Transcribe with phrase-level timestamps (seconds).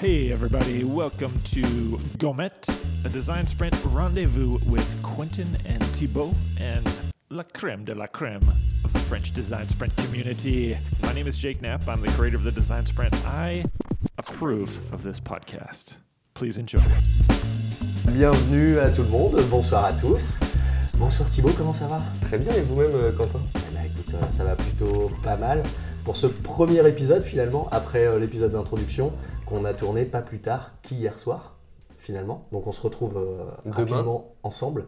[0.00, 2.66] Hey, everybody, welcome to Gomet,
[3.04, 6.90] a design sprint rendezvous with Quentin and Thibault and
[7.30, 8.42] la creme de la creme
[8.84, 10.76] of the French design sprint community.
[11.02, 11.86] My name is Jake Knapp.
[11.86, 13.14] I'm the creator of the design sprint.
[13.24, 13.64] I
[14.16, 15.98] approve of this podcast.
[16.34, 16.82] Please enjoy.
[18.06, 20.40] Bienvenue à tout le monde, bonsoir à tous.
[20.94, 24.28] Bonsoir Thibaut, comment ça va Très bien, et vous-même, euh, Quentin Eh ben, écoute, euh,
[24.30, 25.62] ça va plutôt pas mal.
[26.08, 29.12] Pour ce premier épisode finalement, après euh, l'épisode d'introduction,
[29.44, 31.56] qu'on a tourné pas plus tard qu'hier soir,
[31.98, 32.46] finalement.
[32.50, 33.74] Donc on se retrouve euh, Demain.
[33.76, 34.86] rapidement ensemble.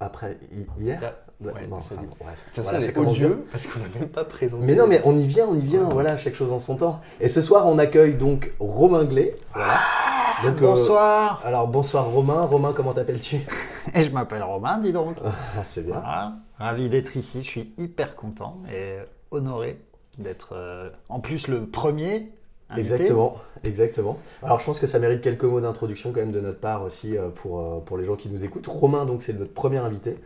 [0.00, 0.98] Après hi- hier?
[1.04, 2.46] Ah, Ouais, non, ah, bref.
[2.50, 4.66] De toute façon, odieux parce qu'on n'a même pas présenté.
[4.66, 7.00] Mais non, mais on y vient, on y vient, voilà, chaque chose en son temps.
[7.20, 9.36] Et ce soir, on accueille donc Romain Glé.
[9.54, 9.78] Voilà.
[10.42, 12.40] Donc, euh, Bonsoir, alors bonsoir Romain.
[12.40, 13.36] Romain, comment t'appelles-tu?
[13.94, 15.16] Et je m'appelle Romain, dis donc.
[15.24, 15.30] Ah,
[15.64, 15.94] C'est bien.
[15.94, 16.32] Voilà.
[16.58, 18.96] Ravi d'être ici, je suis hyper content et
[19.30, 19.80] honoré
[20.18, 22.30] d'être euh, en plus le premier.
[22.68, 22.94] invité.
[22.94, 24.18] Exactement, exactement.
[24.42, 27.16] Alors je pense que ça mérite quelques mots d'introduction quand même de notre part aussi
[27.16, 28.66] euh, pour, euh, pour les gens qui nous écoutent.
[28.66, 30.16] Romain, donc c'est notre premier invité.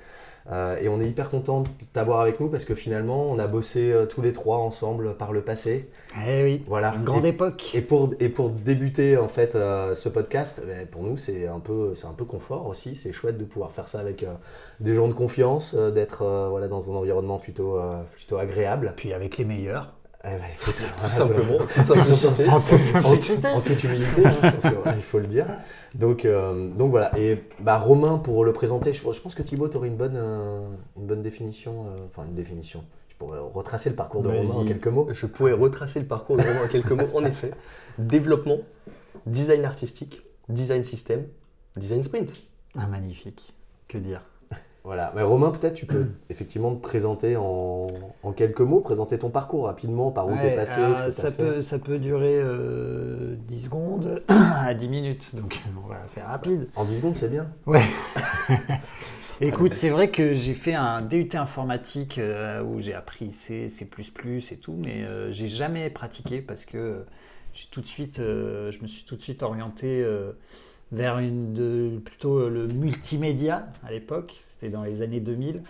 [0.53, 3.49] Euh, et on est hyper content de t'avoir avec nous parce que finalement on a
[3.49, 5.91] bossé euh, tous les trois ensemble par le passé.
[6.29, 6.95] Eh oui, Voilà.
[6.95, 7.73] une grande Et- époque.
[7.75, 11.59] Et pour, et pour débuter en fait euh, ce podcast, ben, pour nous c'est un
[11.59, 12.95] peu c'est un peu confort aussi.
[12.95, 14.25] C'est chouette de pouvoir faire ça avec
[14.79, 18.93] des gens de confiance, euh, d'être voilà dans un environnement plutôt euh, plutôt agréable.
[18.97, 19.95] Puis avec les meilleurs.
[20.27, 22.49] Eh ben, écoute, Tout voilà, simplement, en toute simplicité.
[22.49, 23.49] En toute en, simplicité.
[23.49, 25.47] en toute humilité, hein, que, il faut le dire.
[25.95, 27.17] Donc, euh, donc voilà.
[27.17, 30.17] Et bah, Romain, pour le présenter, je, je pense que Thibaut, tu aurais une bonne,
[30.17, 32.83] euh, une bonne définition, euh, enfin une définition.
[33.09, 34.29] Tu pourrais retracer le parcours de.
[34.29, 35.07] Romain en quelques mots.
[35.13, 37.09] Je pourrais retracer le parcours de Romain en quelques mots.
[37.15, 37.53] En effet,
[37.99, 38.59] développement,
[39.27, 41.27] design artistique, design système,
[41.77, 42.33] design sprint.
[42.77, 43.55] Ah, magnifique,
[43.89, 44.23] que dire?
[44.87, 45.13] Voilà.
[45.17, 47.89] Mais Romain, peut-être tu peux effectivement te présenter en,
[48.23, 51.11] en quelques mots, présenter ton parcours rapidement, par où Ouais, t'es passé, alors, ce que
[51.11, 51.43] ça, fait.
[51.43, 56.69] peut, ça peut durer euh, 10 secondes à 10 minutes, donc on va faire rapide.
[56.77, 57.49] En 10 secondes, c'est bien.
[57.67, 57.83] Ouais.
[59.41, 63.89] Écoute, c'est vrai que j'ai fait un DUT informatique euh, où j'ai appris C, C++
[63.89, 67.05] et tout, mais euh, j'ai jamais pratiqué parce que
[67.53, 70.33] j'ai tout de suite, euh, je me suis tout de suite orienté euh,
[70.93, 74.41] vers une de, plutôt euh, le multimédia à l'époque.
[74.45, 75.63] C'était dans les années 2000,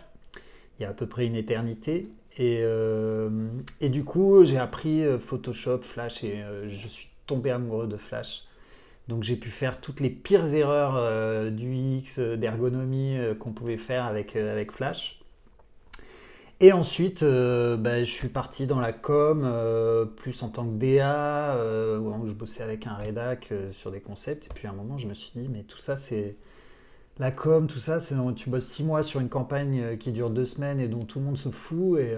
[0.79, 2.09] il y a à peu près une éternité.
[2.39, 3.49] Et, euh,
[3.81, 8.45] du coup, j'ai appris euh, Photoshop, Flash et je suis tombé amoureux de Flash.
[9.09, 14.73] Donc j'ai pu faire toutes les pires erreurs du X, d'ergonomie qu'on pouvait faire avec
[14.73, 15.16] Flash.
[16.61, 20.75] Et ensuite, euh, bah, je suis parti dans la com, euh, plus en tant que
[20.77, 24.47] DA, euh, où je bossais avec un rédac sur des concepts.
[24.47, 26.37] Et puis à un moment, je me suis dit, mais tout ça, c'est
[27.19, 30.47] la com, tout ça, c'est tu bosses six mois sur une campagne qui dure deux
[30.47, 32.01] semaines et dont tout le monde se fout.
[32.01, 32.15] Et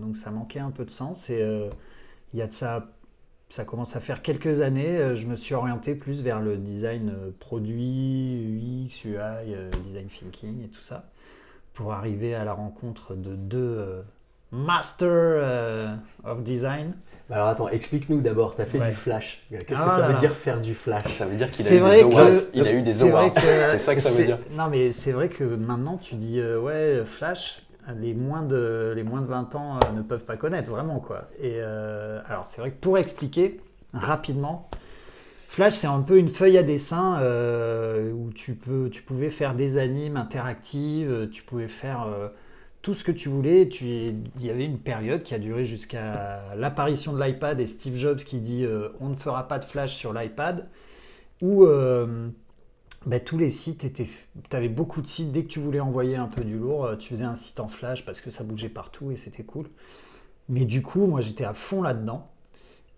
[0.00, 1.30] donc ça manquait un peu de sens.
[1.30, 1.40] Et
[2.34, 2.92] il y a de ça
[3.50, 8.86] ça commence à faire quelques années, je me suis orienté plus vers le design produit,
[8.86, 11.10] UX, UI, design thinking et tout ça,
[11.78, 14.02] pour arriver à la rencontre de deux euh,
[14.50, 15.94] masters euh,
[16.24, 16.92] of design.
[17.30, 18.88] Bah Alors attends, explique-nous d'abord, tu as fait Ouais.
[18.88, 19.46] du flash.
[19.50, 20.18] Qu'est-ce Ah que ça là veut là.
[20.18, 21.04] dire faire du flash?
[21.12, 22.30] Ça veut dire qu'il a eu des awards.
[22.30, 23.30] que Il a eu des c'est vrai awards.
[23.34, 24.38] que- C'est ça que ça veut dire.
[24.56, 27.62] Non mais c'est vrai que maintenant tu dis euh, ouais Flash,
[27.96, 31.28] les moins de les moins de 20 ans euh, ne peuvent pas connaître vraiment quoi.
[31.38, 33.60] Et euh, alors c'est vrai que pour expliquer
[33.92, 34.68] rapidement,
[35.58, 40.16] Flash c'est un peu une feuille à dessin euh, où tu pouvais faire des animes
[40.16, 42.28] interactives, euh, tu pouvais faire euh,
[42.80, 43.62] tout ce que tu voulais.
[43.62, 48.18] Il y avait une période qui a duré jusqu'à l'apparition de l'iPad et Steve Jobs
[48.18, 48.64] qui dit
[49.00, 50.68] on ne fera pas de Flash sur l'iPad
[51.42, 51.66] où
[53.06, 54.06] bah, tous les sites étaient.
[54.48, 55.32] Tu avais beaucoup de sites.
[55.32, 58.06] Dès que tu voulais envoyer un peu du lourd, tu faisais un site en flash
[58.06, 59.68] parce que ça bougeait partout et c'était cool.
[60.48, 62.30] Mais du coup, moi j'étais à fond là-dedans.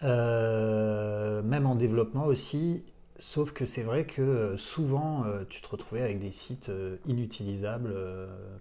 [0.03, 2.83] Euh, même en développement aussi.
[3.19, 6.97] Sauf que c'est vrai que euh, souvent euh, tu te retrouvais avec des sites euh,
[7.07, 7.93] inutilisables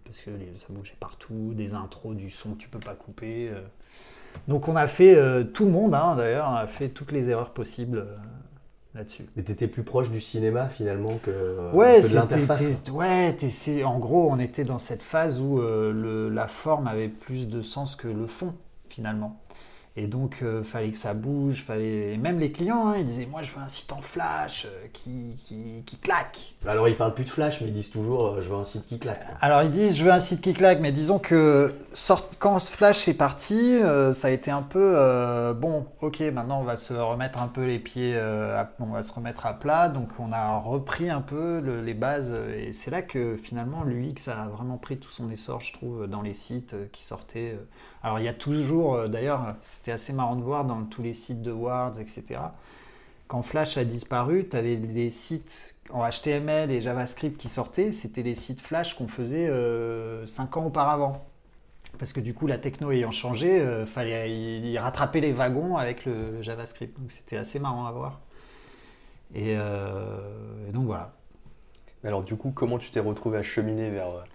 [0.03, 3.51] parce que les- ça bougeait partout, des intros, du son que tu peux pas couper.
[4.47, 5.17] Donc on a fait,
[5.53, 8.05] tout le monde hein, d'ailleurs, a fait toutes les erreurs possibles
[8.93, 9.25] là-dessus.
[9.35, 12.81] Mais t'étais plus proche du cinéma finalement que, Ouais, que de l'interface.
[12.91, 13.35] ouais,
[13.83, 17.95] en gros, on était dans cette phase où le- la forme avait plus de sens
[17.95, 18.53] que le fond,
[18.89, 19.41] finalement.
[20.01, 22.13] Et donc, euh, fallait que ça bouge, fallait.
[22.13, 24.87] et Même les clients, hein, ils disaient Moi, je veux un site en flash euh,
[24.93, 26.53] qui, qui, qui claque.
[26.65, 28.87] Alors ils parlent plus de flash, mais ils disent toujours euh, je veux un site
[28.87, 29.21] qui claque.
[29.41, 33.09] Alors, ils disent Je veux un site qui claque, mais disons que sort- quand Flash
[33.09, 34.95] est parti, euh, ça a été un peu
[35.59, 39.11] Bon, ok, maintenant, on va se remettre un peu les pieds, à- on va se
[39.11, 39.89] remettre à plat.
[39.89, 42.33] Donc, on a repris un peu le- les bases.
[42.57, 46.21] Et c'est là que finalement, l'UX a vraiment pris tout son essor, je trouve, dans
[46.21, 47.57] les sites qui sortaient.
[48.03, 51.01] Euh, Alors il y a toujours, euh, d'ailleurs, c'était assez marrant de voir dans tous
[51.01, 52.39] les sites de Words, etc.
[53.27, 58.23] Quand Flash a disparu, tu avais des sites en HTML et JavaScript qui sortaient, c'était
[58.23, 60.25] les sites Flash qu'on faisait 5 euh,
[60.59, 61.25] ans auparavant.
[61.97, 66.05] Parce que du coup, la techno ayant changé, euh, fallait y rattraper les wagons avec
[66.05, 66.99] le JavaScript.
[66.99, 68.19] Donc c'était assez marrant à voir.
[69.35, 71.13] Et, et donc voilà.
[72.03, 74.25] Alors du coup, comment tu t'es retrouvé à cheminer vers,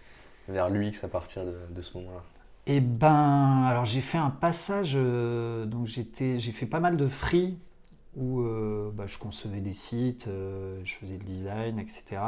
[0.48, 2.22] vers l'UX à partir de, ce moment-là?
[2.66, 7.06] Eh ben, alors j'ai fait un passage, euh, donc j'étais, j'ai fait pas mal de
[7.06, 7.58] free
[8.16, 12.22] où euh, bah, je concevais des sites, euh, je faisais le design, etc.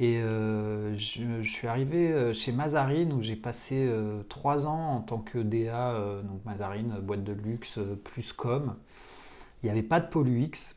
[0.00, 3.90] Et je, suis arrivé chez Mazarine où j'ai passé
[4.28, 8.76] trois ans en tant que DA, donc Mazarine, boîte de luxe, plus com.
[9.62, 10.76] Il n'y avait pas de pôle UX.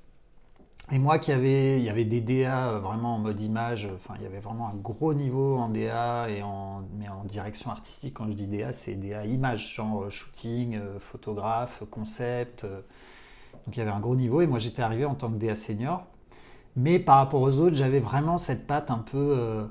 [0.94, 4.24] Et moi qui avait, il y avait des DA vraiment en mode image, enfin il
[4.24, 8.16] y avait vraiment un gros niveau en DA et en, mais en direction artistique.
[8.16, 12.66] Quand je dis DA, c'est DA image, genre euh, shooting, euh, photographe, concept.
[12.66, 12.82] Euh.
[13.66, 15.56] Donc il y avait un gros niveau et moi j'étais arrivé en tant que DA
[15.56, 16.06] senior.
[16.76, 19.70] Mais par rapport aux autres, j'avais vraiment cette patte un peu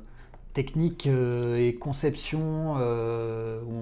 [0.52, 2.75] technique et conception.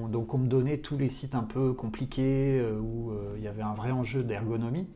[0.08, 3.74] donc on me donnait tous les sites un peu compliqués où il y avait un
[3.74, 4.86] vrai enjeu d'ergonomie.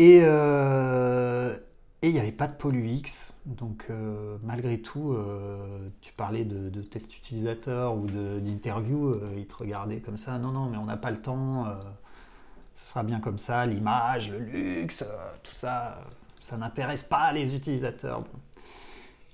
[0.00, 1.56] Euh,
[2.02, 3.34] et il n'y avait pas de pôle UX.
[3.44, 9.56] Donc euh, malgré tout, euh, tu parlais de, de test utilisateur ou d'interview, ils te
[9.56, 10.38] regardaient comme ça.
[10.38, 11.66] Non, non, mais on n'a pas le temps.
[12.74, 15.04] ce sera bien comme ça, l'image, le luxe,
[15.42, 15.98] tout ça,
[16.40, 18.24] ça n'intéresse pas les utilisateurs.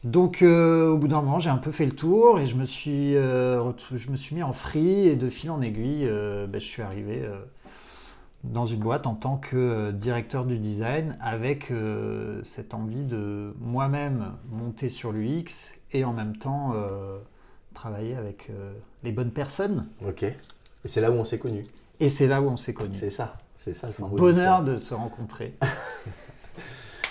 [0.02, 3.12] Donc au bout d'un moment, j'ai un peu fait le tour et je me suis,
[3.12, 7.28] je me suis mis en free et de fil en aiguille, ben, je suis arrivé
[8.52, 13.54] dans une boîte en tant que euh, directeur du design avec euh, cette envie de
[13.60, 17.18] moi-même monter sur l'UX et en même temps euh,
[17.74, 18.50] travailler avec
[19.02, 19.86] les bonnes personnes.
[20.06, 20.22] Ok.
[20.22, 20.36] Et
[20.84, 21.64] c'est là où on s'est connus.
[22.00, 22.96] Et c'est là où on s'est connus.
[22.98, 23.36] C'est ça.
[23.56, 25.54] C'est ça le bonheur de se rencontrer.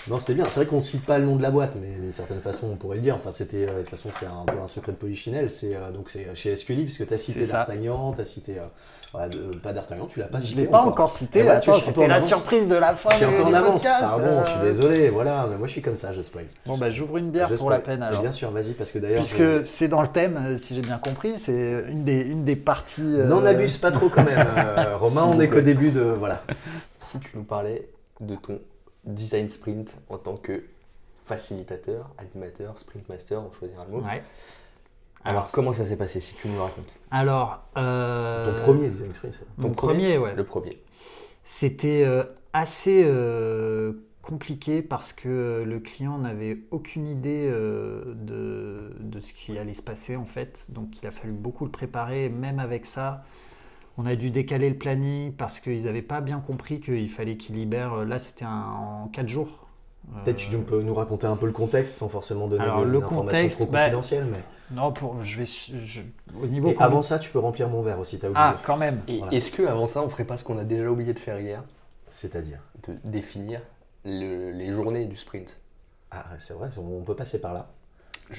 [0.08, 0.44] Non, c'était bien.
[0.48, 2.68] C'est vrai qu'on ne cite pas le nom de la boîte, mais d'une certaine façon,
[2.72, 3.16] on pourrait le dire.
[3.16, 5.50] Enfin, c'était, euh, de toute façon, c'est un peu un secret de Polichinelle.
[5.50, 8.56] C'est euh, donc c'est chez Esculi, puisque tu as cité D'Artagnan, tu as cité.
[8.58, 9.28] Euh,
[9.62, 10.54] pas D'Artagnan, tu l'as pas cité.
[10.54, 11.40] Je l'ai pas encore cité.
[11.42, 13.10] Eh ben, c'était la surprise de la fin.
[13.10, 13.82] Je suis encore en avance.
[13.82, 15.08] Pardon, je suis désolé.
[15.10, 16.46] Voilà, mais moi je suis comme ça, je spoil.
[16.66, 18.20] Bon, bah, j'ouvre une bière pour la peine alors.
[18.20, 19.18] Bien sûr, vas-y, parce que d'ailleurs.
[19.18, 23.02] Puisque c'est dans le thème, si j'ai bien compris, c'est une des, une des parties.
[23.02, 24.46] N'en abuse pas trop quand même.
[24.98, 26.02] Romain, on est qu'au début de.
[26.02, 26.42] Voilà.
[27.00, 27.88] Si tu nous parlais
[28.20, 28.58] de ton
[29.06, 30.64] design sprint en tant que
[31.24, 34.02] facilitateur, animateur, sprint master, on choisira le mot.
[35.24, 37.00] Alors, comment ça s'est passé si tu nous le racontes?
[37.10, 39.44] Alors, euh, ton premier design sprint.
[39.60, 40.34] Ton premier, ouais.
[40.34, 40.70] Le premier.
[41.42, 42.22] C'était euh,
[42.52, 43.92] assez euh,
[44.22, 50.14] compliqué parce que le client n'avait aucune idée de, de, ce qui allait se passer
[50.14, 50.66] en fait.
[50.70, 52.28] Donc, il a fallu beaucoup le préparer.
[52.28, 53.24] Même avec ça,
[53.98, 57.56] on a dû décaler le planning parce qu'ils n'avaient pas bien compris qu'il fallait qu'ils
[57.56, 58.04] libèrent.
[58.04, 59.66] Là, c'était en 4 jours.
[60.24, 63.60] Peut-être tu peux nous raconter un peu le contexte sans forcément donner Alors, le contexte,
[63.60, 64.42] trop bah, Mais...
[64.70, 65.46] Non, pour, je vais
[66.40, 66.70] au niveau.
[66.70, 68.16] Et avant ça, tu peux remplir mon verre aussi.
[68.16, 68.34] As oublié.
[68.36, 69.00] Ah, quand même.
[69.32, 71.64] Est-ce que avant ça, on ferait pas ce qu'on a déjà oublié de faire hier?
[72.08, 72.58] C'est-à-dire?
[72.86, 73.60] De définir
[74.04, 75.56] les journées du sprint.
[76.10, 77.68] Ah, c'est vrai, on peut passer par là.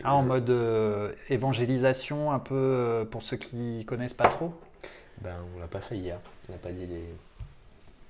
[0.04, 4.54] Ah, en mode euh, évangélisation, un peu euh, pour ceux qui connaissent pas trop?
[5.22, 6.20] Ben, on l'a pas fait hier.
[6.50, 7.04] On n'a pas dit les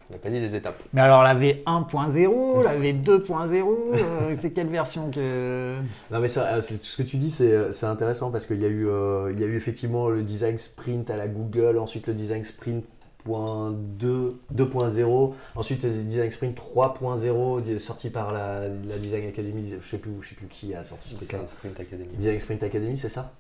[0.10, 0.82] on n'a pas dit les étapes.
[0.94, 5.76] Mais alors la V1.0, la V2.0, euh, c'est quelle version que...
[6.12, 8.70] Non mais ça, euh, ce que tu dis euh, c'est intéressant parce qu'il y, a
[8.70, 8.88] eu,
[9.32, 12.86] il y a eu effectivement le design sprint à la Google, ensuite le design sprint
[13.28, 20.30] 2.0, ensuite le design sprint 3.0 sorti par la, Design Academy, je sais plus, je
[20.30, 22.10] sais plus qui a sorti ce Design Sprint Academy.
[22.16, 23.34] Design Sprint Academy, c'est ça?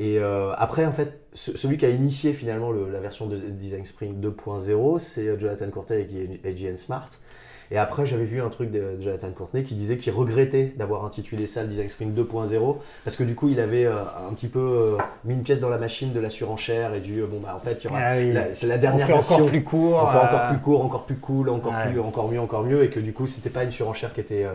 [0.00, 4.20] Et euh, après, en fait, celui qui a initié finalement la version de Design Spring
[4.20, 6.06] 2.0, c'est euh, Jonathan Courtney
[6.44, 7.08] et JN Smart.
[7.70, 11.46] Et après, j'avais vu un truc de Jonathan Courtney qui disait qu'il regrettait d'avoir intitulé
[11.46, 14.98] ça le Design Spring 2.0 parce que du coup, il avait euh, un petit peu
[15.24, 17.86] mis une pièce dans la machine de la surenchère et du bon bah en fait,
[17.94, 18.16] ah
[18.52, 21.16] c'est la dernière on fait Encore plus court, on fait encore plus court, encore plus
[21.16, 24.12] cool, encore plus, encore mieux, encore mieux, et que du coup, c'était pas une surenchère
[24.12, 24.46] qui était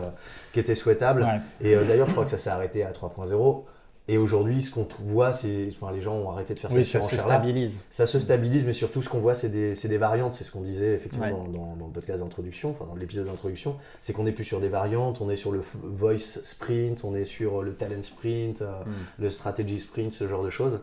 [0.52, 1.26] qui était souhaitable.
[1.60, 3.64] Et d'ailleurs, je crois que ça s'est arrêté à 3.0.
[4.10, 5.68] Et aujourd'hui, ce qu'on voit, c'est.
[5.70, 7.80] Enfin, les gens ont arrêté de faire oui, ça se stabilise.
[7.90, 10.32] Ça se stabilise, mais surtout, ce qu'on voit, c'est des, des, variantes.
[10.32, 13.76] C'est ce qu'on disait effectivement dans, dans, le podcast d'introduction, enfin, dans l'épisode d'introduction.
[14.00, 17.26] C'est qu'on n'est plus sur des variantes, on est sur le voice sprint, on est
[17.26, 19.22] sur le talent sprint, euh, hmm.
[19.22, 20.80] le strategy sprint, ce genre de choses.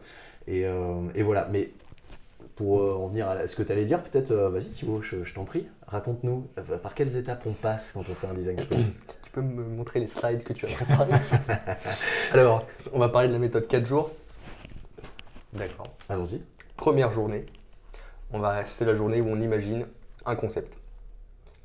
[0.47, 1.47] Et, euh, et voilà.
[1.51, 1.71] Mais
[2.55, 5.33] pour euh, en venir à ce que tu allais dire, peut-être, vas-y Thibaut, je, je
[5.33, 6.45] t'en prie, raconte-nous
[6.83, 9.17] par quelles étapes on passe quand on fait un design sprint?
[9.35, 11.11] peux me montrer les slides que tu as préparés
[12.31, 14.11] Alors, on va parler de la méthode 4 jours.
[15.51, 15.87] D'accord.
[16.07, 16.41] Allons-y.
[16.77, 17.45] première journée,
[18.31, 19.87] on va c'est la journée où on imagine
[20.25, 20.77] un concept.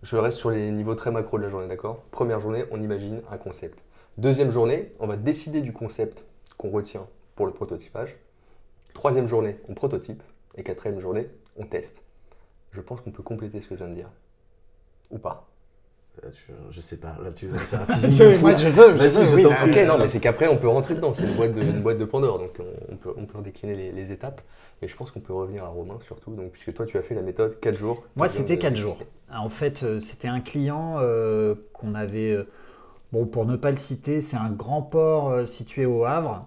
[0.03, 2.03] Je reste sur les niveaux très macro de la journée, d'accord?
[2.11, 3.85] Première journée, on imagine un concept.
[4.19, 6.25] Deuxième journée, on va décider du concept
[6.57, 8.17] qu'on retient pour le prototypage.
[8.95, 10.25] Troisième journée, on prototype.
[10.57, 12.03] Et quatrième journée, on teste.
[12.73, 14.11] Je pense qu'on peut compléter ce que je viens de dire.
[15.11, 15.50] Ou pas
[16.71, 17.17] je, sais pas.
[17.23, 17.47] Là, tu,
[18.41, 18.97] moi, je veux.
[18.97, 21.15] Je veux ok, non, mais c'est qu'après, on peut rentrer dedans.
[21.15, 22.59] C'est une boîte de, une boîte de Pandore, donc
[22.91, 24.41] on, peut, on peut décliner les, étapes.
[24.83, 27.15] Et je pense qu'on peut revenir à Romain surtout, donc, puisque toi, tu as fait
[27.15, 28.03] la méthode 4 jours.
[28.17, 28.99] Moi, c'était 4 jours.
[29.33, 32.33] En fait, euh, c'était un client euh, qu'on avait.
[32.33, 32.49] Euh,
[33.13, 36.47] bon, pour ne pas le citer, c'est un grand port situé au Havre.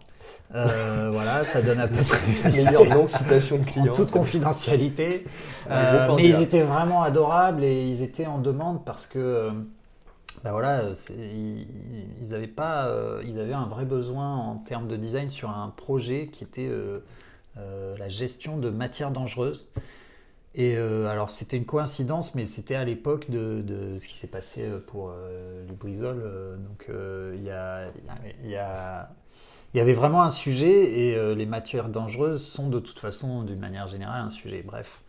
[0.51, 3.91] Voilà, ça donne à peu près meilleure non-citation de clients.
[3.91, 5.25] En toute confidentialité.
[5.69, 9.49] mais ils étaient vraiment adorables et ils étaient en demande parce que
[10.43, 10.81] ben voilà,
[12.21, 12.91] ils, avaient pas,
[13.25, 16.69] ils avaient un vrai besoin en termes de design sur un projet qui était
[17.55, 19.67] la gestion de matières dangereuses.
[20.55, 24.63] Et euh, alors c'était une coïncidence, mais c'était à l'époque de, ce qui s'est passé
[24.63, 26.21] euh, pour euh, Lubrizol.
[26.59, 27.87] donc il y, a,
[28.43, 28.55] y,
[29.81, 34.21] avait vraiment un sujet et les matières dangereuses sont de toute façon, d'une manière générale,
[34.21, 34.63] un sujet.
[34.63, 35.01] Bref,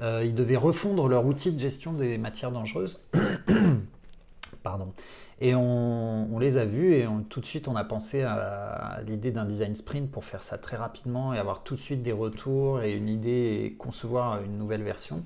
[0.00, 3.02] ils devaient refondre leur outil de gestion des matières dangereuses.
[4.62, 4.92] Pardon.
[5.40, 9.44] Et on, les a vus et tout de suite on a pensé à, l'idée d'un
[9.44, 12.92] design sprint pour faire ça très rapidement et avoir tout de suite des retours et
[12.92, 15.24] une idée et concevoir une nouvelle version.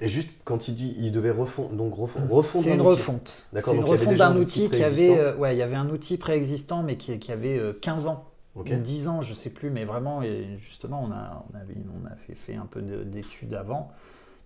[0.00, 3.44] Et juste quand il dit il devait refondre, donc refondre, C'est une refonte.
[3.54, 6.82] C'est une refonte d'un outil, qui avait, euh, ouais, il y avait un outil préexistant
[6.82, 8.26] mais qui, qui avait 15 euh, ans.
[8.56, 12.06] Ou 10 ans, je sais plus, mais vraiment, et justement, on a, on avait, on
[12.06, 13.92] a fait, fait un peu d'études avant,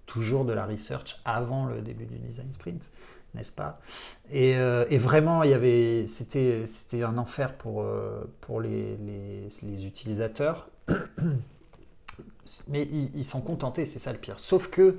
[0.04, 2.90] toujours de la research avant le début du design sprint
[3.34, 3.80] n'est-ce pas?
[4.32, 8.96] Euh, et, vraiment, il y avait, c'était, c'était un enfer pour, euh, pour les,
[9.62, 10.70] les, utilisateurs.
[12.68, 14.38] Mais ils, sont contentés, c'est ça le pire.
[14.38, 14.98] Sauf que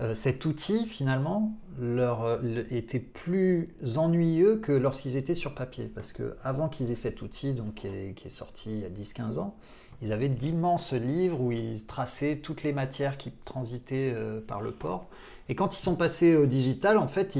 [0.00, 2.40] euh, cet outil, finalement, leur,
[2.70, 5.90] était plus ennuyeux que lorsqu'ils étaient sur papier.
[5.92, 9.38] Parce que avant qu'ils aient cet outil, donc, qui, est, sorti il y a 10-15
[9.38, 9.56] ans,
[10.02, 14.14] ils avaient d'immenses livres où ils traçaient toutes les matières qui transitaient
[14.46, 15.08] par le port.
[15.48, 17.36] Et quand ils sont passés au digital, en fait,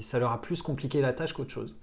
[0.00, 1.74] ça leur a plus compliqué la tâche qu'autre chose.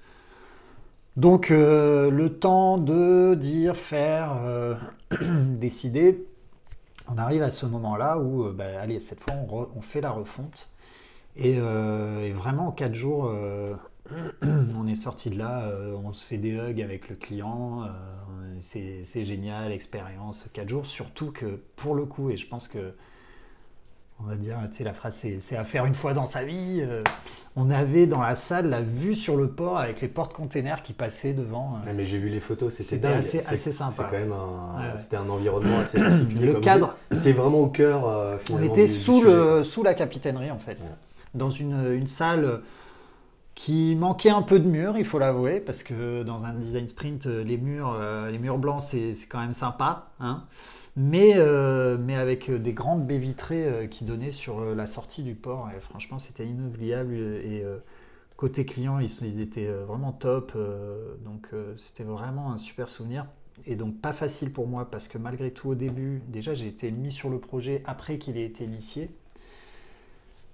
[1.17, 4.75] Donc euh, le temps de dire, faire, euh,
[5.21, 6.25] décider,
[7.13, 9.35] on arrive à ce moment-là où, euh, bah, allez, cette fois,
[9.75, 10.69] on, fait la refonte.
[11.35, 13.31] Et, vraiment, en 4 jours,
[14.41, 15.71] on est sorti de là,
[16.03, 17.87] on se fait des hugs avec le client,
[18.59, 20.85] c'est génial, expérience, 4 jours.
[20.85, 22.93] Surtout que, pour le coup, et je pense que
[24.23, 26.79] on va dire, tu sais, la phrase c'est à faire une fois dans sa vie.
[26.81, 27.03] Euh,
[27.55, 31.33] on avait dans la salle la vue sur le port avec les portes-containers qui passaient
[31.33, 31.79] devant.
[31.85, 31.91] Euh.
[31.95, 33.93] mais j'ai vu les photos, c'était assez, assez sympa.
[33.97, 36.45] C'est quand même un, c'était un environnement assez particulier.
[36.45, 36.95] Le cadre.
[37.19, 38.07] C'est vraiment au cœur.
[38.07, 40.79] Euh, on était sous, le, sous la capitainerie en fait,
[41.33, 42.61] dans une, une, salle
[43.55, 47.25] qui manquait un peu de murs, il faut l'avouer, parce que dans un design sprint,
[47.25, 47.97] les murs,
[48.31, 50.07] les murs blancs, c'est quand même sympa.
[50.19, 50.43] Hein
[50.95, 55.23] mais, euh, mais avec euh, des grandes baies vitrées euh, qui donnaient sur la sortie
[55.23, 55.69] du port.
[55.79, 57.15] Franchement, c'était inoubliable.
[57.15, 57.63] Et
[58.35, 60.57] côté client, ils, étaient vraiment top.
[61.23, 63.25] donc, c'était vraiment un super souvenir.
[63.65, 66.91] Et donc, pas facile pour moi parce que malgré tout, au début, déjà, j'ai été
[66.91, 69.09] mis sur le projet après qu'il ait été initié.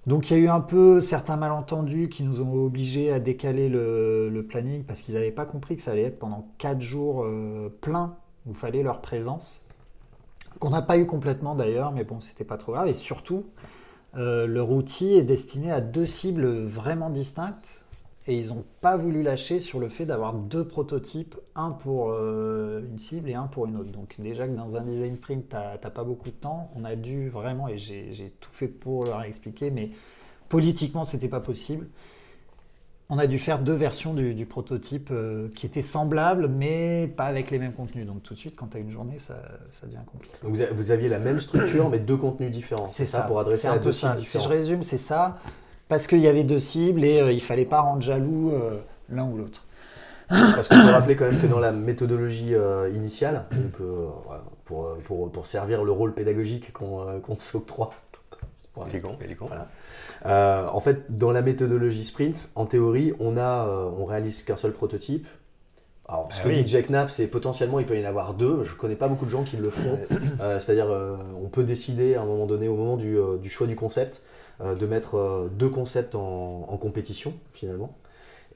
[0.06, 3.68] Donc il y a eu un peu certains malentendus qui nous ont obligés à décaler
[3.68, 7.28] le, planning parce qu'ils n'avaient pas compris que ça allait être pendant 4 jours
[7.82, 8.16] pleins
[8.46, 9.67] où il fallait leur présence
[10.60, 12.88] qu'on n'a pas eu complètement d'ailleurs, mais bon, c'était pas trop grave.
[12.88, 13.46] Et surtout,
[14.16, 17.84] euh, leur outil est destiné à deux cibles vraiment distinctes.
[18.30, 22.82] Et ils n'ont pas voulu lâcher sur le fait d'avoir deux prototypes, un pour euh,
[22.86, 23.94] une cible et un pour une autre.
[23.94, 27.30] Donc déjà que dans un design sprint, tu pas beaucoup de temps, on a dû
[27.30, 29.92] vraiment, et j'ai tout fait pour leur expliquer, mais
[30.50, 31.88] politiquement, c'était pas possible
[33.10, 37.52] on a dû faire deux versions du, prototype euh, qui étaient semblables, mais pas avec
[37.52, 38.06] les mêmes contenus.
[38.06, 39.36] Donc tout de suite, quand tu as une journée, ça,
[39.84, 40.36] devient compliqué.
[40.44, 42.88] Donc vous aviez la même structure, mais deux contenus différents.
[42.88, 45.40] C'est ça, pour adresser à deux cibles Si je résume, c'est ça.
[45.88, 48.78] Parce qu'il y avait deux cibles et il euh, il fallait pas rendre jaloux euh,
[49.10, 49.64] l'un ou l'autre.
[50.28, 52.54] Parce qu'on peut rappeler quand même que dans la méthodologie
[52.92, 53.46] initiale,
[54.66, 54.98] pour,
[55.32, 57.92] pour, servir le rôle pédagogique qu'on s'octroie,
[58.76, 59.68] voilà.
[60.26, 64.56] Euh, en fait, dans la méthodologie sprint, en théorie, on a, euh, on réalise qu'un
[64.56, 65.28] seul prototype.
[66.10, 68.64] Alors, ce ah que dit Jack Knapp, c'est potentiellement il peut y en avoir deux.
[68.64, 70.00] Je connais pas beaucoup de gens qui le font.
[70.40, 70.88] Euh, c'est-à-dire,
[71.42, 73.18] on peut décider à un moment donné, au moment du,
[73.50, 74.22] choix du concept,
[74.64, 77.96] de mettre deux concepts en, compétition finalement.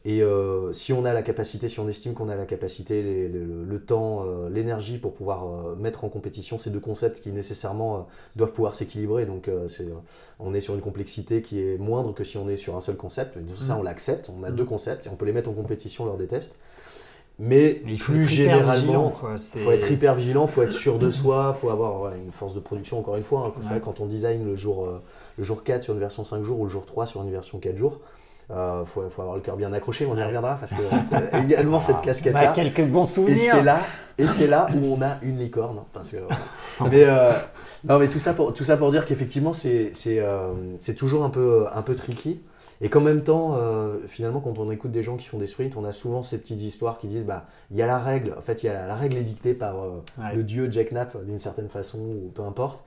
[0.03, 3.27] Et euh, si on a la capacité, si on estime qu'on a la capacité, les-
[3.27, 7.29] le, le temps, euh, l'énergie pour pouvoir euh, mettre en compétition ces deux concepts qui
[7.29, 9.47] nécessairement doivent pouvoir s'équilibrer, donc
[10.39, 12.95] on est sur une complexité qui est moindre que si on est sur un seul
[12.95, 13.37] concept.
[13.37, 13.79] Et tout ça, Mm.
[13.79, 14.31] on l'accepte.
[14.35, 14.55] On a Mm.
[14.55, 16.57] deux concepts et on peut les mettre en compétition lors des tests.
[17.39, 21.59] Mais, plus généralement, il faut être hyper vigilant, il faut être sûr de soi, il
[21.59, 23.41] faut avoir voilà, une force de production, encore une fois.
[23.41, 23.53] hein.
[23.57, 23.65] Ouais.
[23.67, 24.87] vrai, quand on design le jour,
[25.37, 27.57] le jour 4 sur une version 5 jours ou le jour 3 sur une version
[27.59, 27.99] 4 jours,
[28.53, 31.79] il faut, faut avoir le cœur bien accroché, on y reviendra, parce que euh, également
[31.79, 32.47] cette casquette-là.
[32.47, 33.37] Bah, quelques bons Et souvenirs.
[33.53, 33.79] c'est là,
[34.17, 35.77] et c'est là où on a une licorne.
[35.79, 36.17] hein, Parce que,
[36.91, 37.31] mais, euh,
[37.87, 41.23] non, mais tout ça pour, tout ça pour dire qu'effectivement, c'est c'est, euh, c'est toujours
[41.23, 42.41] un peu, un peu tricky.
[42.83, 45.77] Et qu'en même temps, euh, finalement, quand on écoute des gens qui font des sprints,
[45.77, 48.41] on a souvent ces petites histoires qui disent bah, il y a la règle, en
[48.41, 50.35] fait, il y a la, la règle est dictée par euh, Ouais.
[50.35, 52.83] le dieu Jack Knapp d'une certaine façon, ou peu importe.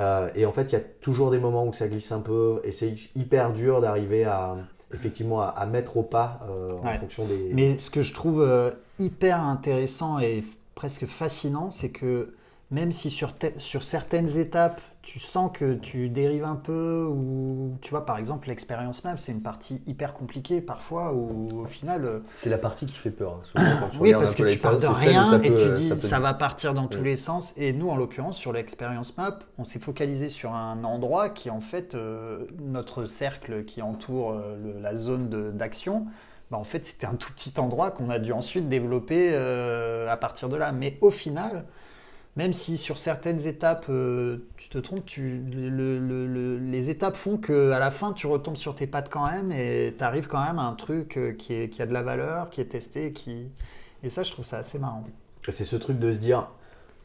[0.00, 2.60] Euh, et en fait, il y a toujours des moments où ça glisse un peu,
[2.64, 4.56] et c'est hyper dur d'arriver à
[4.94, 6.98] effectivement à, à mettre au pas euh, en Ouais.
[6.98, 7.50] fonction des.
[7.52, 12.34] Mais ce que je trouve euh, hyper intéressant et presque fascinant, c'est que
[12.70, 17.90] même si sur, sur certaines étapes, tu sens que tu dérives un peu, ou tu
[17.90, 22.04] vois, par exemple, l'expérience map, c'est une partie hyper compliquée parfois, où au final.
[22.04, 23.34] euh, C'est la partie qui fait peur.
[23.34, 23.40] hein.
[23.44, 25.88] Souvent, quand Oui, parce que tu pars de rien ça et peut, tu euh, dis
[25.90, 27.56] peut ça va partir dans tous les sens.
[27.56, 31.60] Et nous, en l'occurrence, sur l'expérience map, on s'est focalisé sur un endroit qui en
[31.60, 36.06] fait euh, notre cercle qui entoure euh, le- la zone d'action.
[36.50, 40.16] Bah, en fait, c'était un tout petit endroit qu'on a dû ensuite développer euh, à
[40.16, 40.72] partir de là.
[40.72, 41.64] Mais au final,
[42.36, 47.16] même si sur certaines étapes euh, tu te trompes, tu, le- le- le- les étapes
[47.16, 50.28] font que à la fin tu retombes sur tes pattes quand même et tu arrives
[50.28, 53.48] quand même à un truc euh, qui a de la valeur, qui est testé, qui...
[54.02, 55.04] et ça je trouve ça assez marrant.
[55.48, 56.48] C'est ce truc de se dire,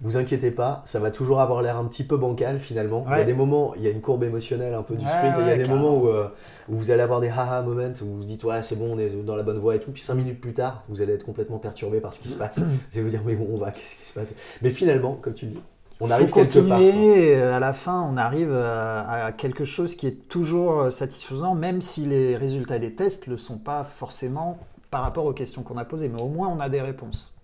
[0.02, 3.06] vous inquiétez pas, ça va toujours avoir l'air un petit peu bancal finalement.
[3.10, 5.12] Il y a des moments, il y a une courbe émotionnelle un peu du Ouais,
[5.12, 5.82] sprint, et il y a des carrément.
[5.92, 6.28] moments où, euh,
[6.70, 9.00] où vous allez avoir des haha moments, où vous vous dites, ouais, c'est bon, on
[9.00, 9.92] est dans la bonne voie et tout.
[9.92, 12.60] Puis cinq minutes plus tard, vous allez être complètement perturbé par ce qui se passe.
[12.60, 14.34] vous allez vous dire, mais où on va, qu'est-ce qui se passe?
[14.62, 15.60] Mais finalement, comme tu dis,
[16.00, 16.80] on Faut arrive quelque part.
[16.80, 20.90] continuer et à la fin on arrive à, à quelque chose qui est toujours euh,
[20.90, 24.58] satisfaisant, même si les résultats des tests ne le sont pas forcément
[24.90, 27.36] par rapport aux questions qu'on a posées, mais au moins on a des réponses.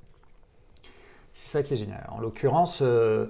[1.38, 2.04] C'est ça qui est génial.
[2.10, 3.28] En l'occurrence, euh,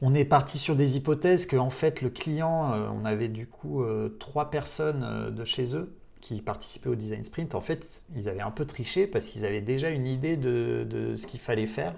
[0.00, 3.46] on est parti sur des hypothèses que en fait le client, euh, on avait du
[3.46, 7.54] coup euh, trois personnes de chez eux qui participaient au design sprint.
[7.54, 11.14] En fait, ils avaient un peu triché parce qu'ils avaient déjà une idée de, de
[11.16, 11.94] ce qu'il fallait faire.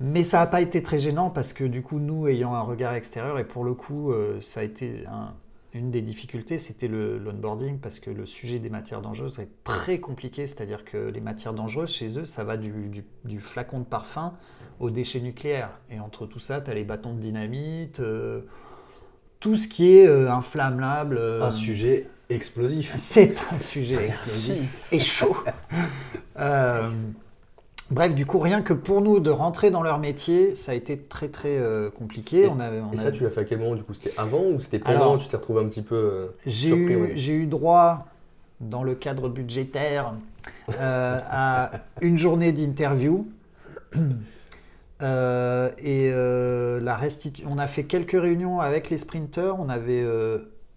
[0.00, 2.94] Mais ça n'a pas été très gênant parce que du coup, nous ayant un regard
[2.94, 5.34] extérieur, et pour le coup, ça a été un-
[5.74, 10.46] une des difficultés, c'était l'onboarding parce que le sujet des matières dangereuses est très compliqué.
[10.46, 14.34] C'est-à-dire que les matières dangereuses, chez eux, ça va du, du- du flacon de parfum
[14.80, 15.70] aux déchets nucléaires.
[15.90, 18.42] Et entre tout ça, tu as les bâtons de dynamite, euh,
[19.40, 21.16] tout ce qui est euh, inflammable.
[21.18, 22.94] euh, Un sujet explosif.
[22.98, 25.36] c'est un sujet explosif et chaud.
[27.92, 30.96] Bref, du coup, rien que pour nous de rentrer dans leur métier, ça a été
[30.98, 32.44] très très euh, compliqué.
[32.44, 33.92] Et- on avait, on Et a- ça, tu l'as fait à quel moment du coup?
[33.92, 36.94] C'était avant ou c'était pendant Alors, Tu t'es retrouvé un petit peu euh, J'ai surpris
[36.94, 38.06] eu, j'ai eu droit,
[38.60, 40.14] dans le cadre budgétaire,
[40.80, 43.26] euh, à une journée d'interview.
[45.02, 49.58] Et la restitu- on a fait quelques réunions avec les sprinters.
[49.60, 50.02] On avait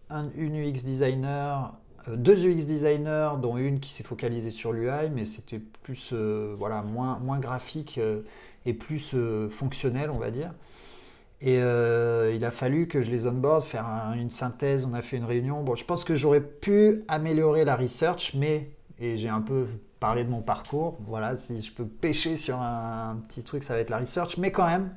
[0.10, 1.74] un, une UX designer,
[2.14, 6.82] deux UX designers, dont une qui s'est focalisée sur l'UI, mais c'était plus euh, voilà,
[6.82, 8.22] moins, moins graphique euh,
[8.66, 10.52] et plus euh, fonctionnel, on va dire.
[11.42, 15.18] Et il a fallu que je les onboard, faire un- une synthèse, on a fait
[15.18, 15.62] une réunion.
[15.62, 19.68] Bon, je pense que j'aurais pu améliorer la research, mais, et j'ai un peu
[20.00, 23.82] parlé de mon parcours, voilà, si je peux pêcher sur un, petit truc, ça va
[23.82, 24.90] être la research, mais quand même,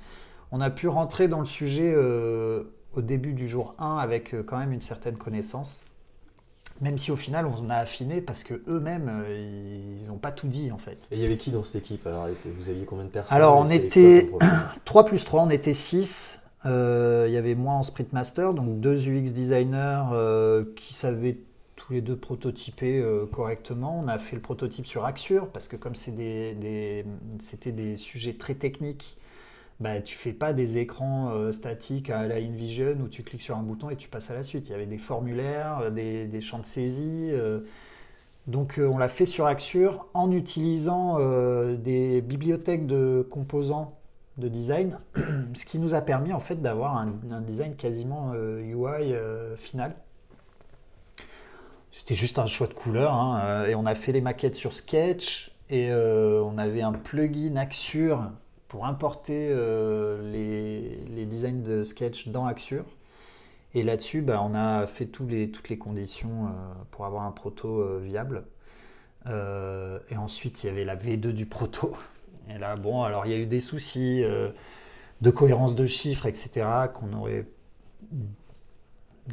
[0.51, 4.73] on a pu rentrer dans le sujet au début du jour 1 avec quand même
[4.73, 5.85] une certaine connaissance.
[6.81, 10.47] Même si au final on a affiné parce que eux-mêmes euh, ils n'ont pas tout
[10.47, 10.99] dit en fait.
[11.11, 13.57] Et il y avait qui dans cette équipe Alors, vous aviez combien de personnes Alors,
[13.65, 16.43] on était- quoi comme profil 3 plus 3, on était 6.
[16.65, 16.71] il
[17.33, 21.39] y avait moi en Sprint Master, donc deux UX designers euh, qui savaient
[21.77, 23.99] tous les deux prototyper euh, correctement.
[24.05, 27.05] On a fait le prototype sur Axure parce que comme c'est des, des-
[27.41, 29.17] c'était des sujets très techniques,
[29.81, 33.57] bah, tu fais pas des écrans euh, statiques à la InVision où tu cliques sur
[33.57, 34.69] un bouton et tu passes à la suite.
[34.69, 37.29] Il y avait des formulaires, euh, des, des champs de saisie.
[37.31, 37.61] euh,
[38.49, 41.19] donc on l'a fait sur Axure en utilisant
[41.75, 43.99] des bibliothèques de composants
[44.39, 44.97] de design,
[45.55, 49.13] ce qui nous a permis en fait d'avoir un, design quasiment UI
[49.59, 49.95] final.
[51.93, 55.55] C'était juste un choix de couleur hein, et on a fait les maquettes sur Sketch
[55.69, 58.31] et on avait un plugin Axure
[58.69, 62.85] pour importer euh, les, designs de Sketch dans Axure.
[63.75, 66.49] Et là-dessus, bah, on a fait toutes les conditions euh,
[66.91, 68.45] pour avoir un proto euh, viable.
[70.11, 71.95] Et ensuite, il y avait la V2 du proto.
[72.49, 74.25] Et là, bon, alors il y a eu des soucis
[75.21, 77.29] de cohérence de chiffres, etc., qu'on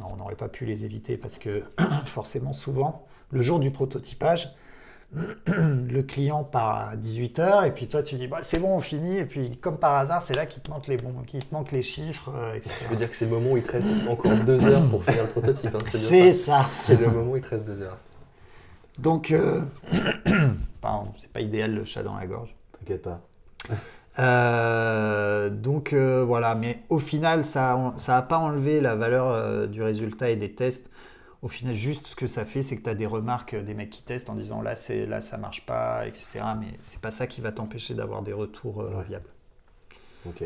[0.02, 1.62] on n'aurait pas pu les éviter parce que
[2.04, 4.54] forcément, souvent, le jour du prototypage,
[5.46, 9.16] le client part à 18h et puis toi tu dis bah, c'est bon on finit
[9.18, 11.72] et puis comme par hasard c'est là qu'il te manque les bons qu'il te manque
[11.72, 12.74] les chiffres euh, etc.
[12.82, 15.02] Ça veut dire que c'est le moment où il te reste encore deux heures pour
[15.02, 15.74] finir le prototype.
[15.74, 16.62] hein, c'est ça.
[16.62, 17.98] ça C'est le moment où il te reste deux heures.
[18.98, 19.62] donc euh,
[20.80, 23.20] pardon, c'est pas idéal le chat dans la gorge T'inquiète pas.
[24.18, 30.30] Euh, donc euh, voilà, mais au final, ça n'a pas enlevé la valeur du résultat
[30.30, 30.90] et des tests.
[31.46, 33.90] Au final, juste ce que ça fait, c'est que tu as des remarques des mecs
[33.90, 36.26] qui testent en disant là, c'est là ça marche pas, etc.
[36.58, 39.04] Mais c'est pas ça qui va t'empêcher d'avoir des retours euh, Ouais.
[39.06, 39.28] viables.
[40.28, 40.42] Ok.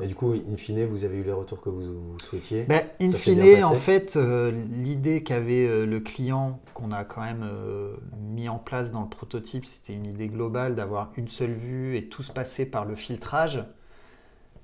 [0.00, 2.62] Et du coup, in fine, vous avez eu les retours que vous, vous souhaitiez?
[2.62, 7.44] Ben, in fine, en fait, euh, l'idée qu'avait euh, le client, qu'on a quand même
[8.16, 12.08] mis en place dans le prototype, c'était une idée globale d'avoir une seule vue et
[12.08, 13.64] tout se passer par le filtrage.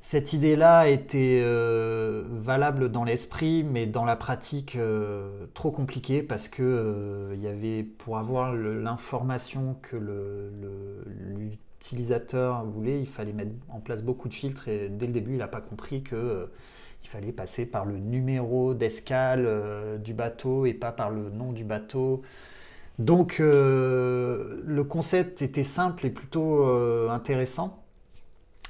[0.05, 6.49] Cette idée-là était euh, valable dans l'esprit, mais dans la pratique euh, trop compliquée parce
[6.49, 9.97] que euh, y avait pour avoir l'information que
[11.39, 15.39] l'utilisateur voulait, il fallait mettre en place beaucoup de filtres et dès le début, il
[15.39, 16.51] n'a pas compris que
[17.05, 21.65] il fallait passer par le numéro d'escale du bateau et pas par le nom du
[21.65, 22.23] bateau.
[22.99, 26.65] Donc le concept était simple et plutôt
[27.09, 27.82] intéressant.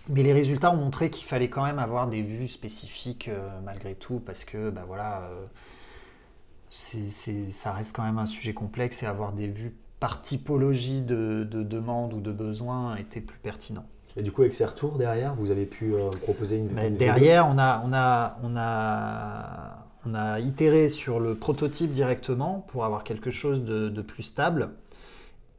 [0.09, 3.95] Mais les résultats ont montré qu'il fallait quand même avoir des vues spécifiques euh, malgré
[3.95, 5.47] tout, parce que bah voilà, euh,
[7.51, 11.63] ça reste quand même un sujet complexe et avoir des vues par typologie de, de
[11.63, 13.85] demande ou de besoin était plus pertinent.
[14.17, 16.77] Et du coup, avec ces retours derrière, vous avez pu euh, proposer une.
[16.77, 22.67] Une derrière, on a, on, a, on, a, on a itéré sur le prototype directement
[22.69, 24.71] pour avoir quelque chose de, de plus stable.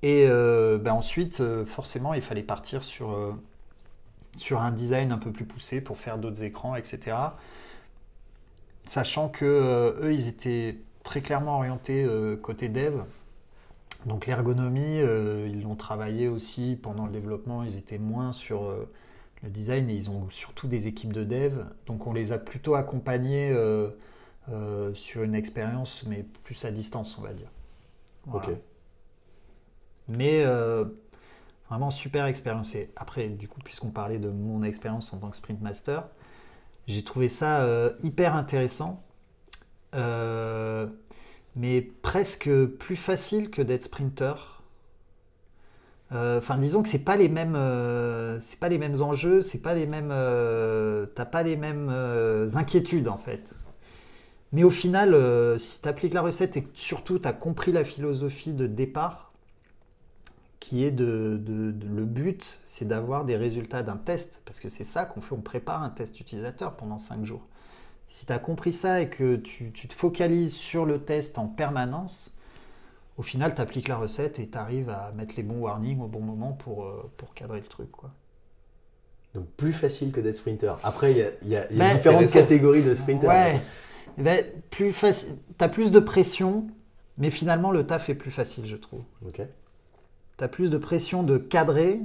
[0.02, 3.18] Et ben ensuite, forcément, il fallait partir sur,
[4.38, 7.16] sur un design un peu plus poussé pour faire d'autres écrans, etc.
[8.86, 13.02] Sachant que euh, eux, ils étaient très clairement orientés euh, côté dev.
[14.06, 17.64] Donc l'ergonomie, euh, ils l'ont travaillé aussi pendant le développement.
[17.64, 18.70] Ils étaient moins sur
[19.44, 21.64] le design et ils ont surtout des équipes de dev.
[21.86, 23.56] Donc on les a plutôt accompagnés
[24.94, 27.50] sur une expérience, mais plus à distance, on va dire.
[28.26, 28.50] Voilà.
[28.50, 28.56] Ok.
[30.10, 30.44] Mais
[31.74, 32.76] vraiment super expérience.
[32.76, 36.08] Et après, du coup, puisqu'on parlait de mon expérience en tant que sprint master,
[36.86, 39.04] j'ai trouvé ça euh, hyper intéressant,
[39.96, 40.86] euh,
[41.56, 44.62] mais presque plus facile que d'être sprinter.
[46.12, 47.58] Euh, Enfin, disons que c'est pas les mêmes,
[48.40, 50.14] c'est pas les mêmes enjeux, c'est pas les mêmes,
[51.16, 51.90] t'as pas les mêmes
[52.54, 53.56] inquiétudes en fait.
[54.52, 55.18] Mais au final,
[55.60, 59.23] si tu appliques la recette et que surtout tu as compris la philosophie de départ,
[60.64, 64.70] qui est de, de- de- le but, c'est d'avoir des résultats d'un test, parce que
[64.70, 67.42] c'est ça qu'on fait, on prépare un test utilisateur pendant 5 jours.
[68.08, 71.48] Si tu as compris ça et que tu, tu te focalises sur le test en
[71.50, 72.34] permanence,
[73.18, 76.08] au final, tu appliques la recette et tu arrives à mettre les bons warnings au
[76.08, 77.92] bon moment pour, euh, pour cadrer le truc.
[77.92, 78.12] Quoi.
[79.36, 80.78] Donc plus facile que d'être sprinter.
[80.84, 83.28] Après, il y a, y a- y a différentes catégories de sprinter.
[83.28, 83.62] Ouais,
[84.18, 86.68] Eh ben, plus faci- tu as plus de pression,
[87.18, 89.04] mais finalement, le taf est plus facile, je trouve.
[89.28, 89.42] Ok.
[90.44, 92.02] Tu as plus de pression de cadrer,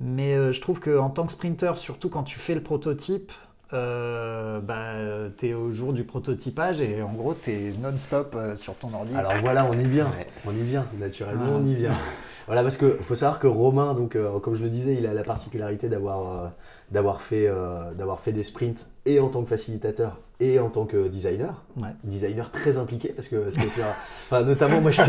[0.00, 3.32] mais euh, je trouve qu'en tant que sprinter, surtout quand tu fais le prototype,
[3.72, 8.54] euh, bah, tu es au jour du prototypage et en gros, tu es non-stop euh,
[8.54, 9.14] sur ton ordi.
[9.14, 10.06] Alors voilà, on y vient.
[10.06, 10.26] Ouais.
[10.46, 10.86] On y vient.
[10.98, 11.58] Naturellement, Ah.
[11.58, 11.90] on y vient.
[12.46, 15.12] Voilà, parce que faut savoir que Romain, donc, euh, comme je le disais, il a
[15.12, 16.48] la particularité d'avoir euh,
[16.90, 17.46] d'avoir fait,
[17.94, 21.64] d'avoir fait des sprints et en tant que facilitateur et en tant que designer.
[21.76, 21.88] Ouais.
[22.04, 23.84] Designer très impliqué parce que c'était sur.
[23.84, 25.02] Enfin, notamment, moi, je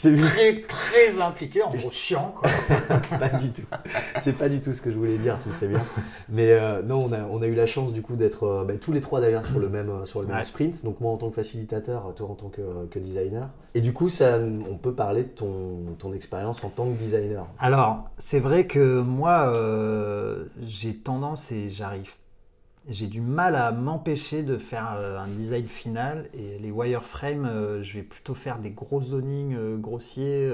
[0.00, 0.22] t'ai- vu.
[0.22, 2.34] Très, très impliqué, en gros, chiant.
[2.36, 2.50] Quoi.
[3.18, 3.62] pas du tout.
[4.18, 5.84] C'est pas du tout ce que je voulais dire, tu le sais bien.
[6.28, 8.74] Mais euh, non, on a, on a eu la chance du coup d'être euh, bah,
[8.80, 10.84] tous les trois d'ailleurs sur le même, euh, sur le même sprint.
[10.84, 13.48] Donc moi en tant que facilitateur, toi en tant que, que designer.
[13.74, 17.46] Et du coup, ça, on peut parler de ton, ton expérience en tant que designer.
[17.58, 19.52] Alors, c'est vrai que moi,
[20.62, 22.14] j'ai tendance et j'arrive.
[22.88, 27.82] J'ai du mal à m'empêcher de faire euh, un design final et les wireframes, euh,
[27.82, 30.48] je vais plutôt faire des gros zonings euh, grossiers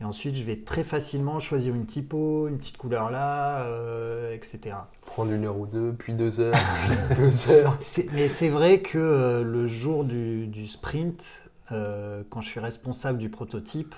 [0.00, 3.66] et ensuite je vais très facilement choisir une typo, une petite couleur là,
[4.32, 4.76] etc.
[5.04, 6.54] Prendre une heure ou deux, puis deux heures,
[6.86, 7.76] puis deux heures.
[8.12, 13.94] Mais c'est vrai que le jour du, du sprint, quand je suis responsable du prototype,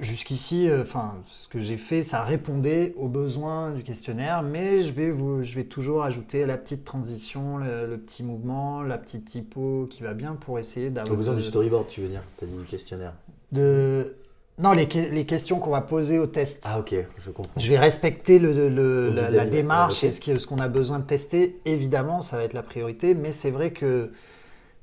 [0.00, 0.84] Jusqu'ici, euh,
[1.24, 5.54] ce que j'ai fait, ça répondait aux besoins du questionnaire, mais je vais, vous, je
[5.54, 10.14] vais toujours ajouter la petite transition, le, le petit mouvement, la petite typo qui va
[10.14, 11.16] bien pour essayer d'avoir.
[11.16, 13.12] besoin de- du storyboard, tu veux dire T'as dit du questionnaire.
[13.52, 14.14] de-
[14.58, 16.64] Non, les, que- les questions qu'on va poser au test.
[16.66, 17.60] Ah ok, je comprends.
[17.60, 21.60] Je vais respecter le, le- la, démarche et ce qu'on a besoin de tester.
[21.66, 24.10] Évidemment, ça va être la priorité, mais c'est vrai que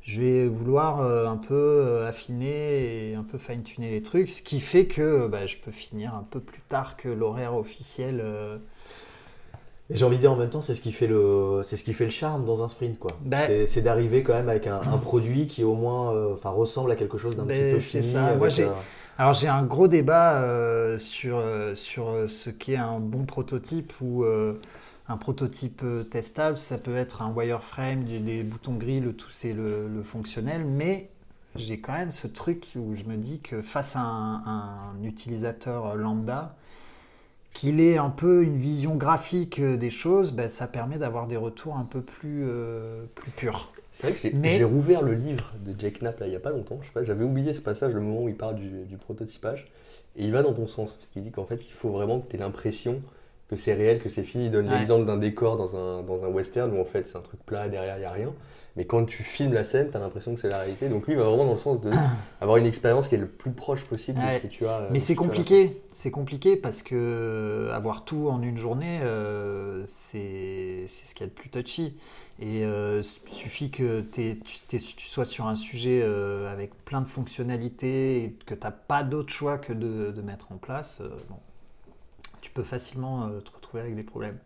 [0.06, 4.42] je vais vouloir euh, un peu euh, affiner et un peu fine-tuner les trucs, ce
[4.42, 8.20] qui fait que bah, je peux finir un peu plus tard que l'horaire officiel.
[8.24, 8.58] euh.
[9.90, 11.84] Et j'ai envie de dire en même temps, c'est ce qui fait le, c'est ce
[11.84, 13.12] qui fait le charme dans un sprint, quoi.
[13.26, 16.96] Bah- c'est, d'arriver quand même avec un, un produit qui au moins, enfin, ressemble à
[16.96, 18.12] quelque chose d'un Ben, petit peu fini.
[18.14, 18.34] ça.
[18.36, 18.48] Moi,
[19.18, 21.44] Alors j'ai un gros débat euh, sur,
[21.76, 24.24] sur ce qu'est un bon prototype ou
[25.08, 26.58] un prototype euh, testable.
[26.58, 31.10] Ça peut être un wireframe, des boutons gris, le tout c'est le, le fonctionnel, mais
[31.56, 35.96] j'ai quand même ce truc où je me dis que face à un, un utilisateur
[35.96, 36.56] lambda,
[37.54, 41.38] qu'il ait un peu une vision graphique euh, des choses, ben, ça permet d'avoir des
[41.38, 43.72] retours un peu plus, euh, plus purs.
[43.92, 46.50] C'est vrai que j'ai rouvert le livre de Jack Knapp là, il n'y a pas
[46.50, 46.80] longtemps.
[46.82, 49.72] Je sais pas, j'avais oublié ce passage, le moment où il parle du, du prototypage.
[50.16, 52.30] Et il va dans ton sens, parce qu'il dit qu'en fait, il faut vraiment que
[52.30, 53.02] tu aies l'impression
[53.50, 54.46] que c'est réel, que c'est fini.
[54.46, 54.76] Il donne Ouais.
[54.78, 57.70] l'exemple d'un décor dans un, dans un western où en fait c'est un truc plat,
[57.70, 58.34] derrière il n'y a rien.
[58.76, 60.90] Mais quand tu filmes la scène, tu as l'impression que c'est la réalité.
[60.90, 61.92] Donc lui, il va vraiment dans le sens de
[62.42, 64.80] avoir une expérience qui est le plus proche possible de ce que tu as.
[64.82, 69.00] euh, Mais ce c'est compliqué, c'est compliqué parce que euh, avoir tout en une journée,
[69.04, 71.98] euh, c'est ce qu'il y a de plus touchy.
[72.40, 78.24] Et euh, suffit que tu, tu sois sur un sujet euh, avec plein de fonctionnalités
[78.24, 81.36] et que tu n'as pas d'autre choix que de, de mettre en place, bon,
[82.54, 84.38] peux facilement euh, te retrouver avec des problèmes.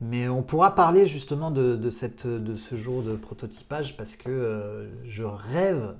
[0.00, 4.30] Mais on pourra parler justement de, de cette, de ce jour de prototypage parce que
[4.30, 5.96] euh, je rêve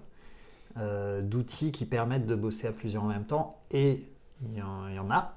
[0.77, 4.07] euh, d'outils qui permettent de bosser à plusieurs en même temps et
[4.43, 5.35] il y en, il y en a.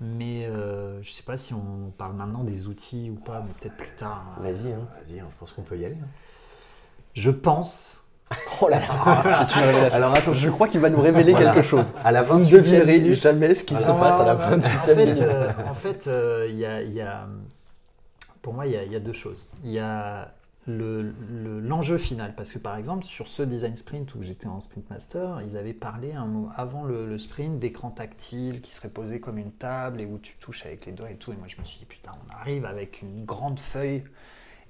[0.00, 3.76] Mais euh, je sais pas si on parle maintenant des outils ou pas, mais peut-être
[3.76, 4.36] plus tard.
[4.38, 4.72] Vas-y.
[4.72, 4.88] Hein.
[5.02, 5.96] Vas-y, hein, je pense qu'on peut y aller.
[5.96, 6.08] hein.
[7.14, 8.05] Je pense.
[8.62, 9.96] Oh là là, c'est une révélation.
[9.96, 11.52] Alors attends, Je crois qu'il va nous révéler Voilà.
[11.52, 11.92] quelque chose.
[12.04, 13.86] à la Vous ne 28e devinerez minute, jamais ce qui Voilà.
[13.94, 15.22] se passe à la Non, fin non, du en 8 fait, minute.
[15.22, 17.26] euh, en fait, euh, il y a, il y a-
[18.42, 19.48] pour moi, il y, a, il y a deux choses.
[19.64, 20.32] Il y a
[20.68, 24.60] le- le- l'enjeu final, parce que par exemple, sur ce design sprint où j'étais en
[24.60, 28.88] sprint master, ils avaient parlé un mot- avant le, le sprint d'écran tactile qui serait
[28.88, 31.30] posé comme une table et où tu touches avec les doigts et tout.
[31.32, 34.02] Et moi, je me suis dit, putain, on arrive avec une grande feuille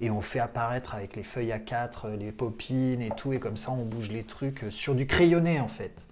[0.01, 3.71] et on fait apparaître avec les feuilles A4 les popines et tout, et comme ça,
[3.71, 6.07] on bouge les trucs sur du crayonné en fait.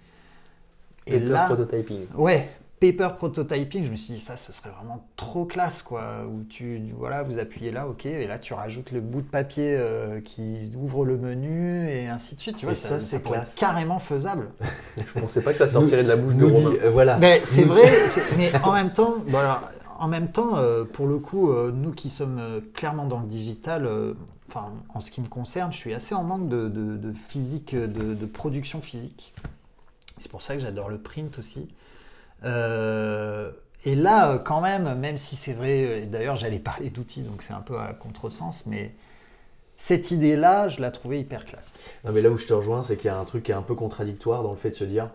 [1.06, 2.06] Et le prototyping.
[2.16, 2.48] Ouais,
[2.80, 6.24] paper prototyping, je me suis dit ça, ce serait vraiment trop classe quoi.
[6.28, 9.76] Où tu, voilà, vous appuyez là, ok, et là tu rajoutes le bout de papier
[9.78, 12.56] euh, qui ouvre le menu et ainsi de suite.
[12.56, 13.22] Tu vois, Et ça, c'est
[13.56, 14.48] carrément faisable.
[14.96, 16.76] Je pensais pas que ça sortirait de la bouche de dit, Romain.
[16.82, 17.18] euh, voilà.
[17.18, 17.88] Mais c'est vrai,
[18.36, 21.92] mais en même temps, bon alors, en même temps, euh, pour le coup, euh, nous
[21.92, 23.88] qui sommes euh, clairement dans le digital,
[24.54, 29.34] en ce qui me concerne, je suis assez en manque de, physique, de, production physique.
[30.18, 31.68] C'est pour ça que j'adore le print aussi.
[32.42, 37.60] Et là, quand même, même si c'est vrai, d'ailleurs j'allais parler d'outils, donc c'est un
[37.60, 38.94] peu à contresens, mais
[39.76, 41.74] cette idée-là, je la trouvais hyper classe.
[42.04, 43.54] Non, mais là où je te rejoins, c'est qu'il y a un truc qui est
[43.54, 45.10] un peu contradictoire dans le fait de se dire.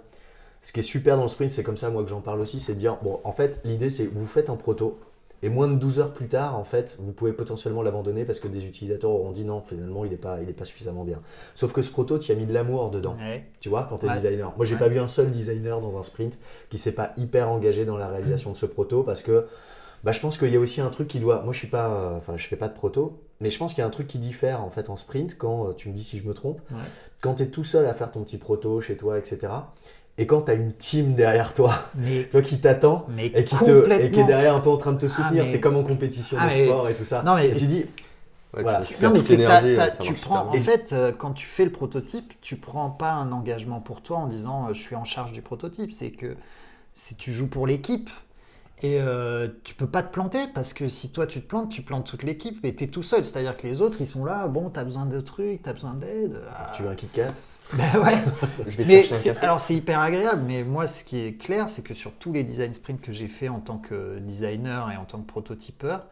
[0.61, 2.59] Ce qui est super dans le sprint, c'est comme ça moi que j'en parle aussi,
[2.59, 4.99] c'est de dire bon, en fait, l'idée c'est vous faites un proto
[5.43, 8.47] et moins de 12 heures plus tard, en fait, vous pouvez potentiellement l'abandonner parce que
[8.47, 11.19] des utilisateurs auront dit non, finalement, il n'est pas, il est pas suffisamment bien.
[11.55, 13.15] Sauf que ce proto, tu as mis de l'amour dedans.
[13.19, 13.43] Ouais.
[13.59, 14.15] Tu vois, quand tu es Ouais.
[14.17, 14.53] designer.
[14.55, 14.79] Moi, j'ai Ouais.
[14.79, 16.37] pas vu un seul designer dans un sprint
[16.69, 19.47] qui s'est pas hyper engagé dans la réalisation de ce proto parce que
[20.03, 21.41] bah, je pense qu'il y a aussi un truc qui doit.
[21.41, 21.89] Moi, je suis pas.
[21.89, 24.05] euh, Enfin, je fais pas de proto, mais je pense qu'il y a un truc
[24.07, 26.59] qui diffère en fait en sprint quand euh, tu me dis si je me trompe.
[26.69, 26.77] Ouais.
[27.23, 29.39] Quand tu es tout seul à faire ton petit proto chez toi, etc.
[30.17, 33.55] Et quand tu as une team derrière toi, Mais, toi qui t'attend mais et qui,
[33.57, 35.77] te, et qui est derrière un peu en train de te soutenir, mais- c'est comme
[35.77, 37.23] en compétition Ah, de mais- sport et tout ça.
[37.23, 37.85] Non, mais- et tu dis,
[38.53, 38.79] Ouais, Voilà.
[38.81, 39.43] tu Non, mais c'est tu
[40.13, 43.79] prends, super en fait, euh, quand tu fais le prototype, tu prends pas un engagement
[43.79, 45.93] pour toi en disant euh, je suis en charge du prototype.
[45.93, 46.35] C'est que
[46.93, 48.09] si tu joues pour l'équipe
[48.81, 51.81] et euh, tu peux pas te planter parce que si toi tu te plantes, tu
[51.81, 53.23] plantes toute l'équipe et tu es tout seul.
[53.23, 55.73] C'est-à-dire que les autres ils sont là, bon, tu as besoin de trucs, tu as
[55.73, 56.41] besoin d'aide.
[56.53, 57.31] Ah, tu veux un Kit Kat?
[57.73, 58.17] Ben ouais.
[58.67, 59.29] Je vais Mais un café.
[59.41, 62.43] alors c'est hyper agréable, mais moi ce qui est clair, c'est que sur tous les
[62.43, 66.07] design sprints que j'ai fait en tant que designer et en tant que prototypeur,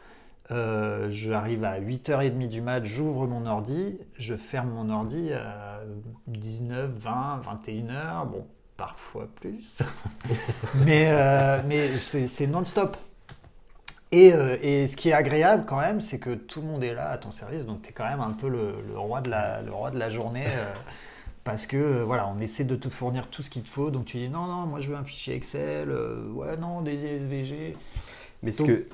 [0.52, 5.82] euh, j'arrive à 8h30 du mat, j'ouvre mon ordi, je ferme mon ordi à
[6.28, 9.80] 19, 20, 21h, bon, parfois plus,
[10.86, 12.98] mais, euh, mais c'est c'est non-stop.
[14.12, 16.95] Et, euh, et ce qui est agréable quand même, c'est que tout le monde est
[16.95, 19.30] là à ton service, donc tu es quand même un peu le, le roi, de
[19.30, 20.48] la, le roi de la journée.
[21.43, 23.91] Parce que euh, voilà, on essaie de te fournir tout ce qu'il te faut.
[23.91, 26.97] Donc tu dis non, non, moi je veux un fichier Excel, euh, ouais, non, des
[27.06, 27.75] SVG.
[28.43, 28.86] Mais ce Donc- que,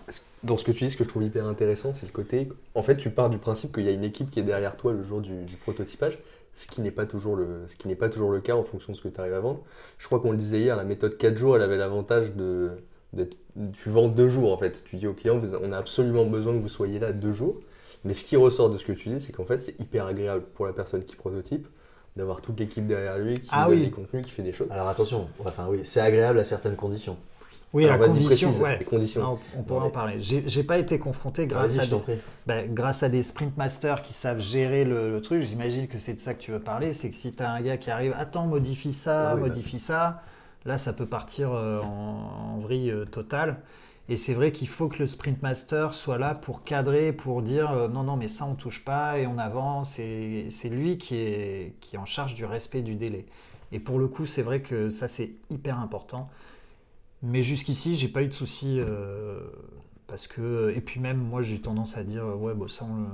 [0.44, 2.50] dans ce que tu dis, ce que je trouve hyper intéressant, c'est le côté.
[2.74, 4.92] En fait, tu pars du principe qu'il y a une équipe qui est derrière toi
[4.94, 6.18] le jour du, du prototypage,
[6.54, 8.94] ce qui n'est pas toujours le, ce qui n'est pas toujours le cas en fonction
[8.94, 9.62] de ce que tu arrives à vendre.
[9.98, 12.72] Je crois qu'on le disait hier, la méthode 4 jours, elle avait l'avantage de,
[13.14, 13.38] d'être-
[13.74, 14.84] tu vends deux jours en fait.
[14.86, 17.60] Tu dis au client, vous- on a absolument besoin que vous soyez là deux jours.
[18.04, 20.44] Mais ce qui ressort de ce que tu dis, c'est qu'en fait, c'est hyper agréable
[20.56, 21.68] pour la personne qui prototype
[22.16, 23.86] d'avoir toute l'équipe derrière lui, qui Ah lui donne oui.
[23.86, 24.68] les contenus, qui fait des choses.
[24.72, 27.18] Alors attention, enfin oui, c'est agréable à certaines conditions.
[27.74, 28.80] Oui, Alors, la vas-y, condition, précise ouais.
[28.80, 29.22] les conditions.
[29.22, 29.88] Non, on pourrait Ouais.
[29.88, 30.16] en parler.
[30.20, 32.20] J'ai pas été confronté grâce à des-.
[32.48, 36.14] Ben, grâce à des sprint masters qui savent gérer le, le truc, j'imagine que c'est
[36.14, 38.14] de ça que tu veux parler, c'est que si tu as un gars qui arrive,
[38.18, 40.22] attends, modifie ça, Ah oui, modifie ça,
[40.64, 43.58] là ça peut partir euh, en, en vrille euh, totale.
[44.08, 47.72] Et c'est vrai qu'il faut que le sprint master soit là pour cadrer, pour dire
[47.72, 49.98] euh, non, non, mais ça on touche pas et on avance.
[50.00, 53.26] Et c'est lui qui est, qui en charge du respect du délai.
[53.72, 56.30] Et pour le coup, c'est vrai que ça c'est hyper important.
[57.24, 58.80] Mais jusqu'ici, j'ai pas eu de soucis.
[58.80, 59.40] euh,
[60.08, 62.96] parce que, et puis même, moi, j'ai tendance à dire, euh, ouais, bon, ça, on,
[62.96, 63.08] le-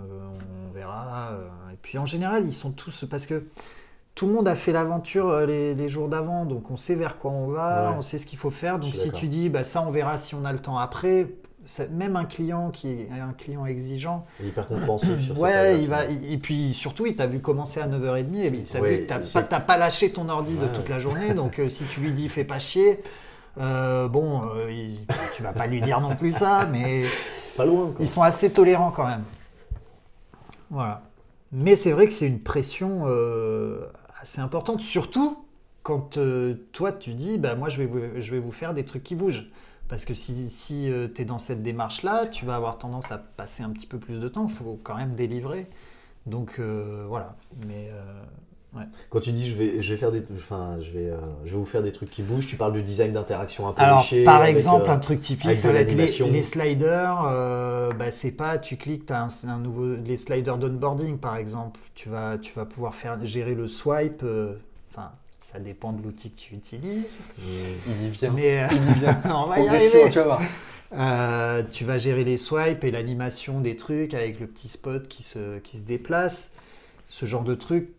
[0.70, 1.32] on verra.
[1.34, 3.46] euh, Et puis en général, ils sont tous, parce que
[4.16, 7.18] tout le monde a fait l'aventure euh, les, les jours d'avant, donc on sait vers
[7.18, 7.96] quoi on va, Ouais.
[7.98, 8.78] on sait ce qu'il faut faire.
[8.78, 11.28] Donc si tu dis, bah, ça, on verra si on a le temps après,
[11.92, 15.88] même un client qui est un client exigeant, Il est hyper compréhensif sur ouais, il
[15.88, 19.08] va, et puis surtout, il t'a vu commencer à 9h30, et puis t'as Ouais, vu,
[19.08, 21.86] t'as c'est- pas, t'as pas lâché ton ordi de toute la journée, donc euh, si
[21.86, 23.02] tu lui dis fais pas chier,
[23.60, 27.04] euh, bon, euh, il- tu vas pas lui dire non plus ça, mais
[27.58, 27.96] Pas loin, quoi.
[28.00, 29.24] ils sont assez tolérants quand même.
[30.70, 31.02] Voilà.
[31.52, 33.04] Mais c'est vrai que c'est une pression
[34.22, 35.46] assez importante, surtout
[35.84, 39.50] quand euh, toi tu dis bah moi je vais, vous, faire des trucs qui bougent.
[39.88, 43.62] Parce que si, si tu es dans cette démarche-là, tu vas avoir tendance à passer
[43.62, 45.68] un petit peu plus de temps, il faut quand même délivrer.
[46.26, 47.36] Donc euh, voilà.
[47.68, 47.92] Mais
[49.10, 51.58] Quand tu dis je vais, je vais faire des, enfin, je vais, euh, je vais
[51.58, 54.42] vous faire des trucs qui bougent, tu parles du design d'interaction un peu Alors, par
[54.42, 57.26] avec, exemple, euh, un truc typique, ça va être les, sliders.
[57.28, 61.36] euh, bah, c'est pas, tu cliques, tu as un, un nouveau, les sliders d'onboarding, par
[61.36, 61.80] exemple.
[61.96, 64.22] Tu vas, tu vas pouvoir faire gérer le swipe.
[64.24, 64.54] euh,
[64.90, 67.20] Enfin, ça dépend de l'outil que tu utilises.
[67.88, 68.32] Il y vient.
[68.32, 69.22] Mais euh, Il y vient.
[69.26, 70.12] on va y Progression, arriver.
[70.12, 70.42] tu vas voir.
[70.94, 75.24] Euh, tu vas gérer les swipes et l'animation des trucs avec le petit spot qui
[75.24, 76.54] se, qui se déplace.
[77.10, 77.90] Ce genre de truc.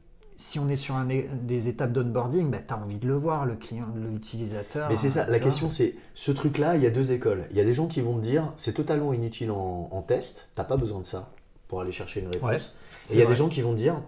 [0.43, 3.47] Si on est sur un, des étapes d'onboarding, bah, tu as envie de le voir,
[3.47, 4.91] le client, l'utilisateur.
[4.91, 5.51] Mais c'est ça, hein, la tu vois.
[5.51, 7.45] question c'est, ce truc-là, il y a deux écoles.
[7.53, 10.49] Il y a des gens qui vont te dire, c'est totalement inutile en, en test,
[10.57, 11.31] t'as pas besoin de ça
[11.69, 12.43] pour aller chercher une réponse.
[12.51, 12.57] Ouais,
[13.11, 14.03] et il y a des gens qui vont te dire,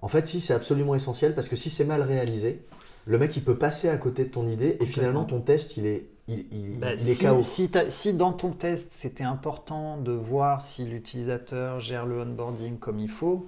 [0.00, 2.62] en fait, si c'est absolument essentiel, parce que si c'est mal réalisé,
[3.06, 5.84] le mec il peut passer à côté de ton idée et finalement ton test il
[5.84, 7.42] est, il, il- Bah, il est si, KO.
[7.42, 12.78] si t'as- si dans ton test c'était important de voir si l'utilisateur gère le onboarding
[12.78, 13.46] comme il faut,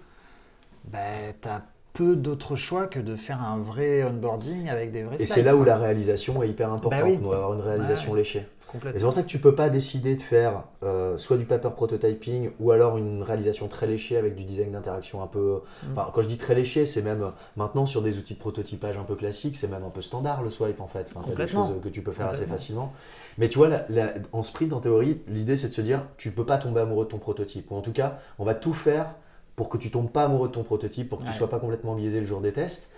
[0.84, 0.98] bah,
[1.40, 1.64] tu as
[1.96, 5.56] peu d'autres choix que de faire un vrai onboarding avec des vrais Et c'est là
[5.56, 7.00] où la réalisation est hyper importante.
[7.00, 7.18] Bah oui.
[7.20, 8.18] On doit avoir une réalisation Ouais.
[8.18, 8.46] léchée.
[8.94, 12.50] C'est pour ça que tu peux pas décider de faire euh, soit du paper prototyping
[12.60, 15.60] ou alors une réalisation très léchée avec du design d'interaction un peu.
[15.84, 15.92] Mm.
[15.92, 18.98] Enfin, quand je dis très léché, c'est même euh, maintenant sur des outils de prototypage
[18.98, 21.10] un peu classiques, c'est même un peu standard le swipe en fait.
[21.14, 22.92] Enfin, des choses que tu peux faire assez facilement.
[23.38, 26.30] Mais tu vois, la- la- en sprint, en théorie, l'idée c'est de se dire tu
[26.32, 27.70] peux pas tomber amoureux de ton prototype.
[27.70, 29.14] Ou en tout cas, on va tout faire
[29.56, 31.36] pour que tu tombes pas amoureux de ton prototype, pour que tu Ouais.
[31.36, 32.90] sois pas complètement biaisé le jour des tests.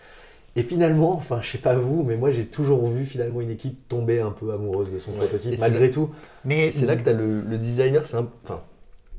[0.57, 3.87] Et finalement, enfin, je sais pas vous, mais moi j'ai toujours vu finalement une équipe
[3.89, 5.19] tomber un peu amoureuse de son Ouais.
[5.19, 6.11] prototype, Et malgré tout.
[6.45, 8.63] Mais c'est là que tu as le, le designer, c'est un- enfin,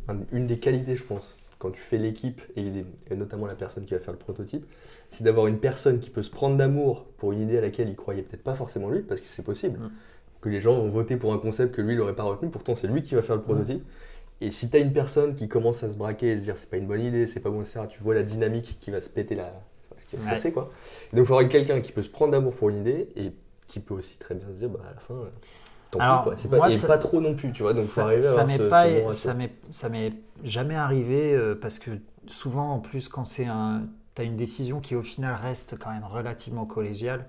[0.09, 2.83] un- une des qualités, je pense, quand tu fais l'équipe, et,
[3.15, 4.65] notamment la personne qui va faire le prototype,
[5.09, 7.95] c'est d'avoir une personne qui peut se prendre d'amour pour une idée à laquelle il
[7.95, 9.77] croyait peut-être pas forcément lui, parce que c'est possible.
[9.79, 9.89] Mm.
[10.41, 12.75] Que les gens vont voter pour un concept que lui, il n'aurait pas retenu, pourtant
[12.75, 13.83] c'est lui qui va faire le prototype.
[14.41, 16.69] Et si tu as une personne qui commence à se braquer et se dire c'est
[16.69, 19.09] pas une bonne idée, c'est pas bon, etc., tu vois la dynamique qui va se
[19.09, 19.51] péter la.
[19.97, 20.33] ce qui va se Ouais.
[20.35, 20.69] passer, quoi.
[21.13, 23.33] Donc il faudra quelqu'un qui peut se prendre d'amour pour une idée et
[23.67, 25.13] qui peut aussi très bien se dire bah, à la fin.
[25.13, 25.29] euh,
[25.91, 26.37] Tant Alors, pis, quoi.
[26.37, 27.73] C'est pas, moi, ça- pas trop non plus, tu vois.
[27.73, 29.29] Donc, faut ça, à ça m'est pas, ce
[29.71, 31.91] ça m'est, jamais arrivé euh, parce que
[32.27, 33.83] souvent, en plus, quand c'est un,
[34.15, 37.25] t'as une décision qui au final reste quand même relativement collégiale.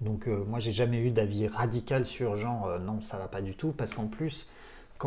[0.00, 3.40] Donc euh, moi, j'ai jamais eu d'avis radical sur genre euh, non, ça va pas
[3.40, 4.48] du tout parce qu'en plus,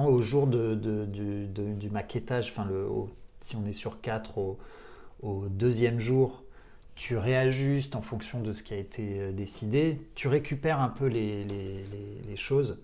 [0.05, 2.53] au jour du, maquettage,
[3.41, 4.57] si on est sur 4 au,
[5.49, 6.43] deuxième jour,
[6.95, 11.05] tu réajustes en fonction de ce qui a été euh, décidé, tu récupères un peu
[11.05, 12.79] les, choses.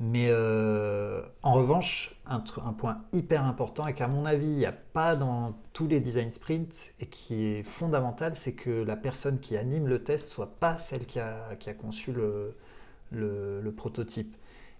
[0.00, 4.72] Mais euh, en revanche, un, point hyper important et qu'à mon avis, il n'y a
[4.72, 9.56] pas dans tous les design sprints et qui est fondamental, c'est que la personne qui
[9.56, 14.36] anime le test soit pas celle qui a, conçu le prototype.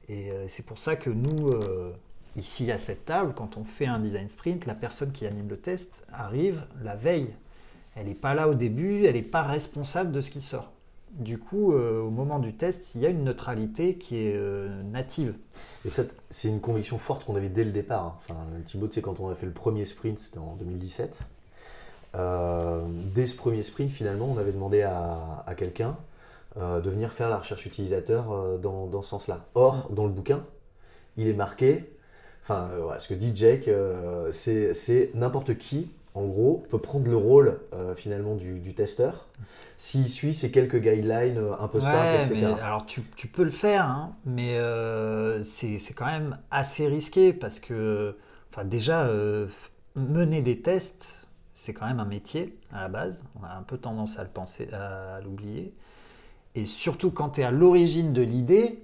[0.08, 1.92] Et euh, c'est pour ça que nous, euh,
[2.36, 5.56] ici à cette table, quand on fait un design sprint, la personne qui anime le
[5.56, 7.30] test arrive la veille.
[7.96, 10.72] elle n'est pas là au début, elle n'est pas responsable de ce qui sort.
[11.12, 14.36] Du coup, euh, au moment du test, il y a une neutralité qui est
[14.90, 15.34] native.
[15.86, 18.04] Et c'est une conviction forte qu'on avait dès le départ.
[18.04, 18.14] hein.
[18.18, 18.36] Enfin,
[18.66, 21.20] Thibaut, tu sais, quand on a fait le premier sprint, c'était en 2017.
[22.16, 22.82] euh,
[23.14, 25.96] dès ce premier sprint, finalement, on avait demandé à quelqu'un
[26.56, 29.46] euh, de venir faire la recherche utilisateur euh, dans, dans ce sens-là.
[29.54, 30.44] Or, dans le bouquin,
[31.16, 31.92] il est marqué,
[32.42, 37.16] enfin, euh, ce que dit Jake, euh, c'est n'importe qui, en gros, peut prendre le
[37.16, 37.58] rôle
[37.96, 39.26] finalement du, du testeur
[39.76, 42.34] s'il suit ces quelques guidelines un peu simples, etc.
[42.36, 44.56] mais alors tu, tu peux le faire, hein, mais
[45.42, 48.16] c'est quand même assez risqué parce que,
[48.52, 49.10] enfin déjà,
[49.96, 53.24] mener des tests, c'est quand même un métier à la base.
[53.40, 55.74] On a un peu tendance à le penser, à l'oublier.
[56.54, 58.80] Et surtout quand tu es à l'origine de l'idée,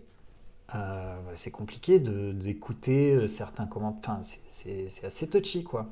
[0.74, 4.12] euh, bah, c'est compliqué d'écouter euh, certains commentaires.
[4.18, 5.88] Enfin, c'est- assez touchy, quoi.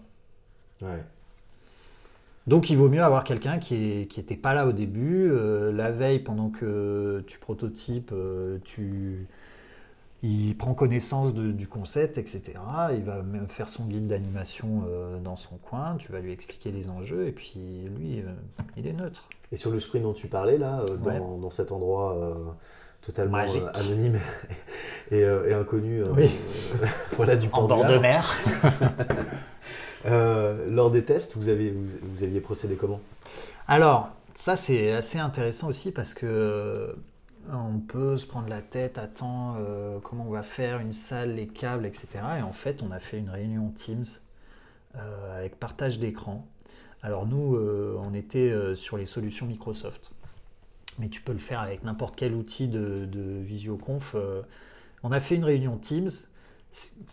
[0.82, 1.04] Ouais.
[2.46, 6.20] Donc il vaut mieux avoir quelqu'un qui n'était pas là au début, euh, la veille
[6.20, 9.26] pendant que tu prototypes, euh, tu,
[10.22, 12.42] il prend connaissance de- du concept, etc.
[12.94, 16.70] Il va même faire son guide d'animation euh, dans son coin, tu vas lui expliquer
[16.72, 17.60] les enjeux et puis
[17.96, 18.24] lui, euh,
[18.76, 19.28] il est neutre.
[19.52, 21.18] Et sur le sprint dont tu parlais, là, euh, dans, Ouais.
[21.40, 22.16] dans cet endroit
[23.00, 23.38] totalement
[23.74, 24.18] anonyme
[25.12, 26.30] et, et inconnu Oui.
[27.16, 28.36] voilà, du En bord de mer.
[30.04, 33.00] Lors des tests, vous, avez, vous, vous aviez procédé comment?
[33.66, 36.94] Alors, ça c'est assez intéressant aussi parce que
[37.52, 41.46] on peut se prendre la tête, attends, euh, comment on va faire une salle, les
[41.46, 42.08] câbles, etc.
[42.38, 44.04] Et en fait, on a fait une réunion Teams
[44.96, 46.46] euh, avec partage d'écran.
[47.02, 50.10] Alors nous, euh, on était sur les solutions Microsoft.
[50.98, 53.08] Mais tu peux le faire avec n'importe quel outil de,
[53.40, 54.16] visioconf.
[55.04, 56.10] on a fait une réunion Teams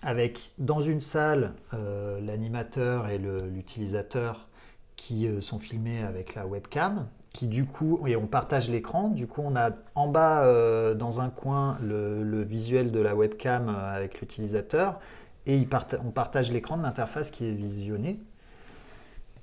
[0.02, 4.48] avec dans une salle l'animateur et l'utilisateur
[4.96, 9.42] qui sont filmés avec la webcam, qui du coup, et on partage l'écran, du coup
[9.44, 14.22] on a en bas euh, dans un coin le, visuel de la webcam euh, avec
[14.22, 15.02] l'utilisateur,
[15.46, 15.68] et
[16.04, 18.22] on partage l'écran de l'interface qui est visionnée.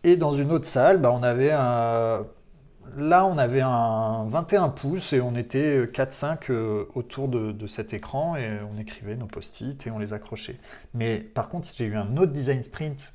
[0.05, 2.24] Et dans une autre salle, bah, on avait un...
[2.97, 7.95] Là, on avait un 21 pouces et on était 4-5 euh, autour de, de cet
[7.95, 10.59] écran et on écrivait nos post-it et on les accrochait.
[10.93, 13.14] Mais par contre, j'ai eu un autre design sprint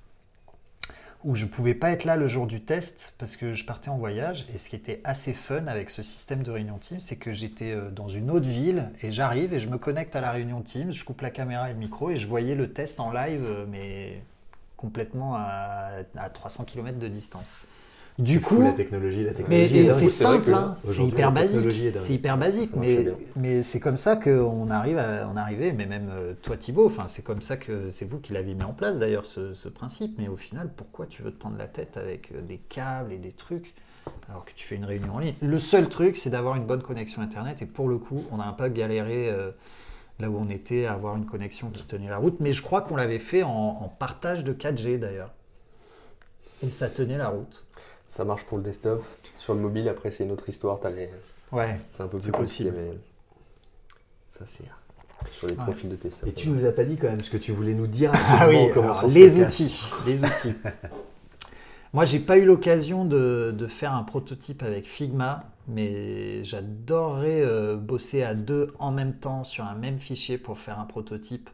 [1.27, 3.97] où je pouvais pas être là le jour du test parce que je partais en
[3.97, 4.45] voyage.
[4.55, 7.73] Et ce qui était assez fun avec ce système de réunion Teams, c'est que j'étais
[7.73, 10.89] euh, dans une autre ville et j'arrive et je me connecte à la réunion Teams,
[10.89, 13.65] je coupe la caméra et le micro et je voyais le test en live, euh,
[13.67, 14.23] mais
[14.77, 17.65] complètement à, à 300 km de distance.
[18.17, 19.85] Du C'est fou, coup, la technologie, la mais technologie.
[19.85, 19.97] dingue.
[19.99, 21.71] c'est simple, hein, c'est hyper basique.
[21.99, 23.05] C'est hyper basique, mais,
[23.35, 25.71] mais c'est comme ça qu'on arrive à en arriver.
[25.71, 28.63] Mais même euh, toi, Thibaut, enfin, c'est comme ça que c'est vous qui l'avez mis
[28.63, 30.17] en place d'ailleurs ce, ce principe.
[30.17, 33.17] Mais au final, pourquoi tu veux te prendre la tête avec euh, des câbles et
[33.19, 33.75] des trucs
[34.29, 35.35] alors que tu fais une réunion en ligne?
[35.41, 37.61] Le seul truc, c'est d'avoir une bonne connexion internet.
[37.61, 39.29] Et pour le coup, on a un peu galéré.
[39.29, 39.51] euh,
[40.19, 42.39] Là où on était, à avoir une connexion qui tenait la route.
[42.39, 45.31] Mais je crois qu'on l'avait fait en, en partage de 4G d'ailleurs.
[46.63, 47.65] Et ça tenait la route.
[48.07, 49.03] Ça marche pour le desktop.
[49.35, 50.79] Sur le mobile, après, c'est une autre histoire.
[50.79, 51.09] t'as les-
[51.51, 51.79] Ouais.
[51.89, 52.73] C'est un peu plus compliqué, possible.
[52.75, 52.97] mais
[54.29, 54.63] ça, c'est
[55.31, 55.63] sur les Ouais.
[55.63, 56.29] profils de testeurs.
[56.29, 58.47] Et tu nous as pas dit quand même ce que tu voulais nous dire Ah
[58.49, 58.57] oui,
[59.13, 59.81] les outils.
[60.05, 60.53] Les outils.
[61.93, 67.77] Moi, j'ai pas eu l'occasion de, de faire un prototype avec Figma, mais j'adorerais euh,
[67.77, 71.49] bosser à deux en même temps sur un même fichier pour faire un prototype,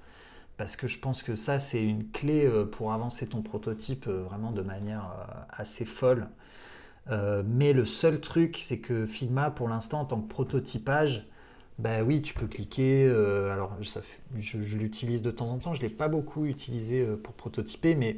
[0.58, 4.24] parce que je pense que ça, c'est une clé euh, pour avancer ton prototype euh,
[4.24, 6.28] vraiment de manière euh, assez folle.
[7.10, 11.28] Euh, mais le seul truc, c'est que Figma, pour l'instant, en tant que prototypage,
[11.80, 13.06] bah oui, tu peux cliquer.
[13.06, 15.74] euh, alors, je, l'utilise de temps en temps.
[15.74, 18.14] Je ne l'ai pas beaucoup utilisé euh, pour prototyper, mais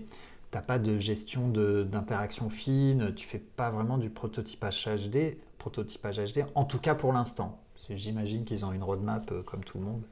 [0.51, 3.13] tu n'as pas de gestion d'interaction fine.
[3.15, 5.37] Tu fais pas vraiment du prototypage HD.
[5.57, 7.59] Prototypage HD, en tout cas pour l'instant.
[7.89, 10.03] J'imagine qu'ils ont une roadmap comme tout le monde.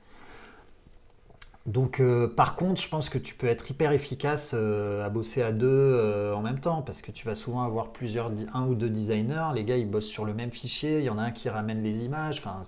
[1.66, 5.42] Donc, euh, par contre, je pense que tu peux être hyper efficace euh, à bosser
[5.42, 8.76] à deux euh, en même temps, parce que tu vas souvent avoir plusieurs, un ou
[8.76, 9.48] deux designers.
[9.56, 11.00] Les gars, ils bossent sur le même fichier.
[11.00, 12.40] Il y en a un qui ramène les images.
[12.40, 12.62] Enfin,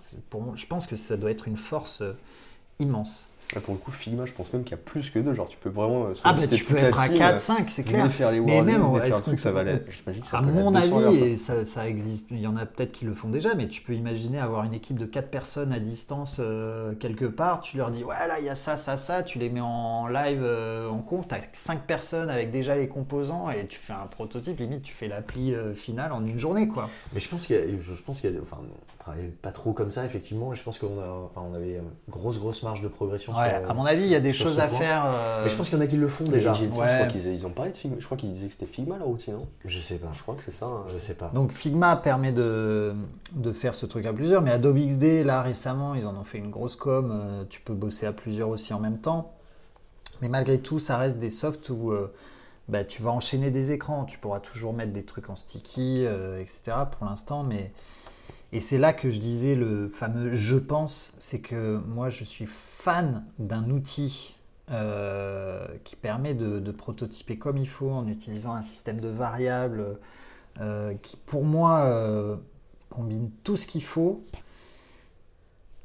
[0.55, 2.03] je pense que ça doit être une force
[2.79, 3.29] immense.
[3.55, 5.33] Ah, pour le coup, Figma, je pense même qu'il y a plus que deux.
[5.33, 6.05] Genre, tu peux vraiment.
[6.07, 8.11] euh, Ah, bah tu peux être à team, 4, euh, 5, c'est clair.
[8.11, 9.79] faire les Mais même, venez faire un truc, ça peut- va aller.
[9.87, 12.57] J'imagine que ça À mon 200 à l'heure, avis, ça, ça existe, il y en
[12.57, 15.29] a peut-être qui le font déjà, mais tu peux imaginer avoir une équipe de 4
[15.29, 18.77] personnes à distance euh, quelque part, tu leur dis ouais là il y a ça,
[18.77, 22.51] ça, ça, tu les mets en live, euh, en conf, tu as 5 personnes avec
[22.51, 26.25] déjà les composants et tu fais un prototype, limite tu fais l'appli euh, finale en
[26.25, 26.89] une journée quoi.
[27.13, 29.51] Mais je pense qu'il y a, je, pense qu'il y a, enfin, on travaillait pas
[29.51, 30.53] trop comme ça effectivement.
[30.55, 33.69] Je pense qu'on a, enfin, on avait une grosse grosse marge de progression Ouais, sur-
[33.69, 34.79] à mon avis, il y a des choses à point.
[34.79, 35.05] faire.
[35.07, 36.53] euh, Mais je pense qu'il y en a qui le font déjà.
[36.53, 37.97] Je crois qu'ils ils ont parlé de Figma.
[37.99, 40.07] Je crois qu'ils disaient que c'était Figma leur outil, non Je sais pas.
[40.11, 40.65] Je crois que c'est ça.
[40.65, 40.83] hein.
[40.91, 41.29] Je sais pas.
[41.35, 42.95] Donc Figma permet de,
[43.35, 46.39] de faire ce truc à plusieurs, mais Adobe XD, là récemment, ils en ont fait
[46.39, 49.33] une grosse com, euh, tu peux bosser à plusieurs aussi en même temps.
[50.21, 52.11] Mais malgré tout, ça reste des softs où euh,
[52.69, 56.39] bah, tu vas enchaîner des écrans, tu pourras toujours mettre des trucs en sticky, euh,
[56.39, 56.71] etc.
[56.97, 57.71] pour l'instant, mais...
[58.51, 62.45] Et c'est là que je disais le fameux je pense, c'est que moi je suis
[62.47, 64.35] fan d'un outil
[64.71, 69.99] euh, qui permet de, de prototyper comme il faut en utilisant un système de variables
[70.59, 72.35] euh, qui pour moi euh,
[72.89, 74.23] combine tout ce qu'il faut.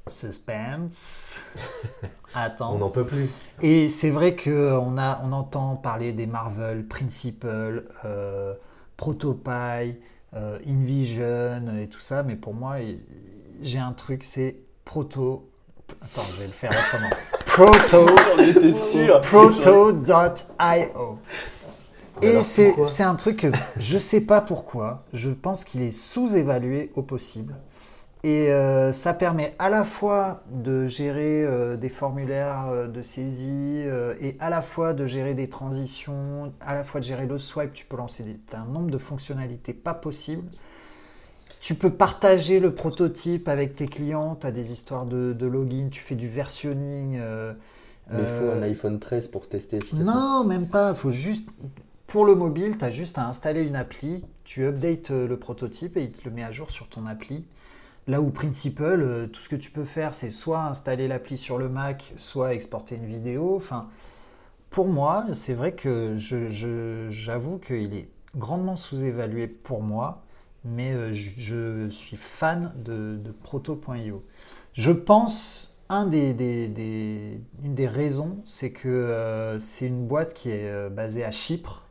[0.06, 1.40] Suspense.
[2.34, 2.74] Attends.
[2.74, 3.28] On n'en peut plus.
[3.60, 7.84] Et c'est vrai qu'on on entend parler des Marvel, Principle,
[8.96, 9.98] Protopie,
[10.34, 12.76] euh, InVision et tout ça, mais pour moi,
[13.62, 15.50] j'ai un truc, c'est Proto.
[16.02, 17.10] Attends, je vais le faire autrement.
[17.46, 18.06] Proto.
[18.36, 19.20] J'en étais sûr.
[19.20, 21.18] Proto.io.
[22.22, 25.04] Et c'est un truc que je sais pas pourquoi.
[25.12, 27.54] Je pense qu'il est sous-évalué au possible.
[28.22, 33.82] Et euh, ça permet à la fois de gérer euh, des formulaires euh, de saisie
[34.20, 37.72] et à la fois de gérer des transitions, à la fois de gérer le swipe.
[37.72, 40.44] Tu peux lancer des, un nombre de fonctionnalités pas possible.
[41.60, 44.36] Tu peux partager le prototype avec tes clients.
[44.38, 47.18] Tu as des histoires de, de login, tu fais du versionning.
[48.12, 50.94] Mais il faut un iPhone 13 pour tester non, même pas.
[50.94, 51.60] Faut juste
[52.06, 56.02] pour le mobile, tu as juste à installer une appli, tu updates le prototype et
[56.02, 57.46] il te le met à jour sur ton appli.
[58.06, 61.58] Là où Principle, euh, tout ce que tu peux faire, c'est soit installer l'appli sur
[61.58, 63.56] le Mac, soit exporter une vidéo.
[63.56, 63.88] Enfin,
[64.70, 66.16] pour moi, c'est vrai que
[67.08, 70.22] j'avoue qu'il est grandement sous-évalué pour moi,
[70.64, 74.24] mais euh, je, suis fan de, Proto.io.
[74.72, 81.30] Je pense, une des raisons, c'est que euh, c'est une boîte qui est basée à
[81.30, 81.82] Chypre.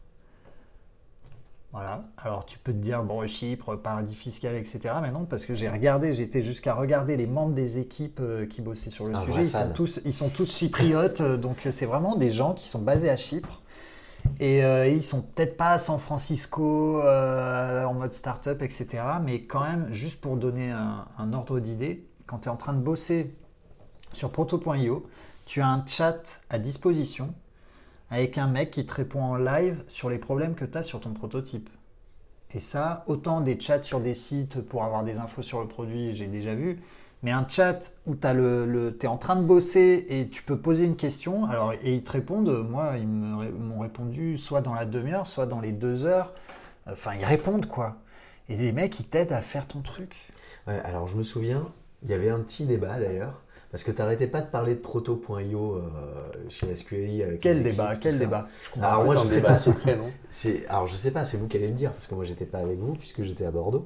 [1.71, 2.05] Voilà.
[2.17, 4.79] Alors tu peux te dire, bon, Chypre, paradis fiscal, etc.
[5.01, 8.61] Mais non, parce que j'ai regardé, j'étais jusqu'à regarder les membres des équipes euh, qui
[8.61, 9.43] bossaient sur le sujet.
[9.43, 12.67] Ils sont, tous, ils sont tous chypriotes, euh, donc euh, c'est vraiment des gens qui
[12.67, 13.61] sont basés à Chypre.
[14.39, 18.87] Et euh, ils sont peut-être pas à San Francisco euh, en mode start-up, etc.
[19.23, 22.73] Mais quand même, juste pour donner un, un ordre d'idée, quand tu es en train
[22.73, 23.35] de bosser
[24.11, 25.07] sur proto.io,
[25.45, 27.33] tu as un chat à disposition
[28.09, 30.99] avec un mec qui te répond en live sur les problèmes que tu as sur
[30.99, 31.69] ton prototype.
[32.53, 36.15] Et ça, autant des chats sur des sites pour avoir des infos sur le produit,
[36.15, 36.81] j'ai déjà vu,
[37.21, 40.57] mais un chat où tu le, le, es en train de bosser et tu peux
[40.57, 44.85] poser une question, alors, et ils te répondent, moi, ils m'ont répondu soit dans la
[44.85, 46.33] demi-heure, soit dans les deux heures.
[46.89, 47.97] Enfin, ils répondent quoi.
[48.47, 50.15] Et les mecs, ils t'aident à faire ton truc.
[50.65, 51.67] Ouais, alors je me souviens,
[52.03, 53.41] il y avait un petit débat d'ailleurs,
[53.71, 55.81] parce que tu n'arrêtais pas de parler de proto.io euh,
[56.49, 57.23] chez SQLI.
[57.23, 58.19] avec Quel les débat, équipes, quel ça.
[58.19, 58.47] débat.
[58.75, 60.11] Je Alors moi je Un sais débat pas, secret, non?
[60.29, 62.45] C'est alors je sais pas, c'est vous qui allez me dire parce que moi j'étais
[62.45, 63.85] pas avec vous puisque j'étais à Bordeaux.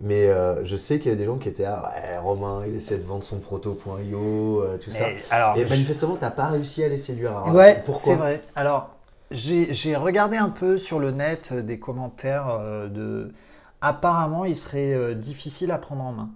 [0.00, 2.98] Mais euh, je sais qu'il y a des gens qui étaient ouais, Romain, il essaie
[2.98, 5.06] de vendre son proto.io, euh, tout ça.
[5.30, 7.36] Alors, Et je- manifestement, t'as pas réussi à les séduire.
[7.36, 8.12] Alors, Ouais, pourquoi?
[8.12, 8.42] c'est vrai.
[8.56, 8.90] Alors,
[9.30, 13.32] j'ai regardé un peu sur le net euh, des commentaires euh, de.
[13.80, 16.30] Apparemment, il serait euh, difficile à prendre en main.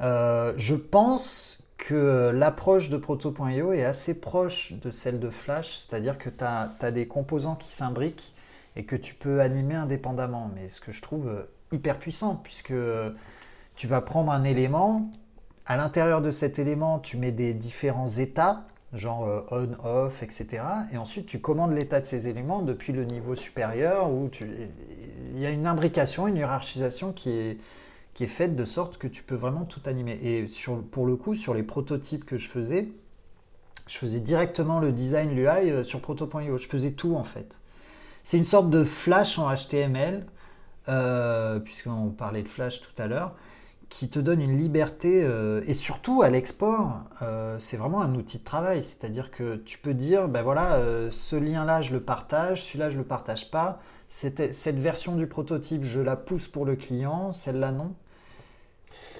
[0.00, 6.18] Euh, je pense que l'approche de Proto.io est assez proche de celle de Flash, c'est-à-dire
[6.18, 8.34] que tu as, des composants qui s'imbriquent
[8.76, 10.50] et que tu peux animer indépendamment.
[10.54, 13.10] Mais ce que je trouve euh, hyper puissant, puisque euh,
[13.76, 15.10] tu vas prendre un élément,
[15.64, 20.62] à l'intérieur de cet élément, tu mets des différents états, genre euh, on, off, etc.
[20.92, 25.46] Et ensuite, tu commandes l'état de ces éléments depuis le niveau supérieur où il y
[25.46, 27.58] a une imbrication, une hiérarchisation qui est,
[28.14, 30.18] qui est faite de sorte que tu peux vraiment tout animer.
[30.22, 32.88] Et sur, pour le coup, sur les prototypes que je faisais,
[33.90, 36.56] je faisais directement le design, l'UI euh, sur proto.io.
[36.56, 37.60] Je faisais tout en fait.
[38.22, 40.26] C'est une sorte de flash en HTML,
[40.88, 43.34] euh, puisqu'on parlait de flash tout à l'heure,
[43.88, 47.00] qui te donne une liberté euh, et surtout à l'export,
[47.58, 48.84] c'est vraiment un outil de travail.
[48.84, 50.78] C'est-à-dire que tu peux dire, ben voilà,
[51.10, 53.80] ce lien-là je le partage, celui-là je le partage pas.
[54.06, 57.94] Cette version du prototype je la pousse pour le client, celle-là non.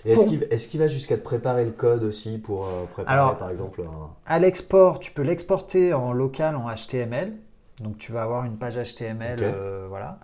[0.05, 2.85] Et Est-ce Pour- qu'il est-ce qu'il va jusqu'à te préparer le code aussi pour euh,
[2.93, 4.11] préparer Alors- par exemple un...
[4.27, 7.35] À l'export, tu peux l'exporter en local en HTML.
[7.83, 10.19] Donc tu vas avoir une page HTML, euh, voilà.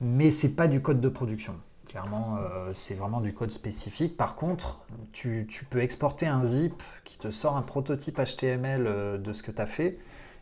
[0.00, 1.54] Mais c'est pas du code de production.
[1.88, 4.16] Clairement, euh, c'est vraiment du code spécifique.
[4.16, 4.78] Par contre,
[5.12, 9.50] tu, tu peux exporter un zip qui te sort un prototype HTML de ce que
[9.50, 9.98] tu as fait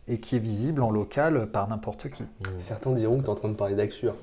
[0.07, 2.23] et qui est visible en local par n'importe qui.
[2.57, 4.15] Certains diront que tu es en train de parler d'Axure.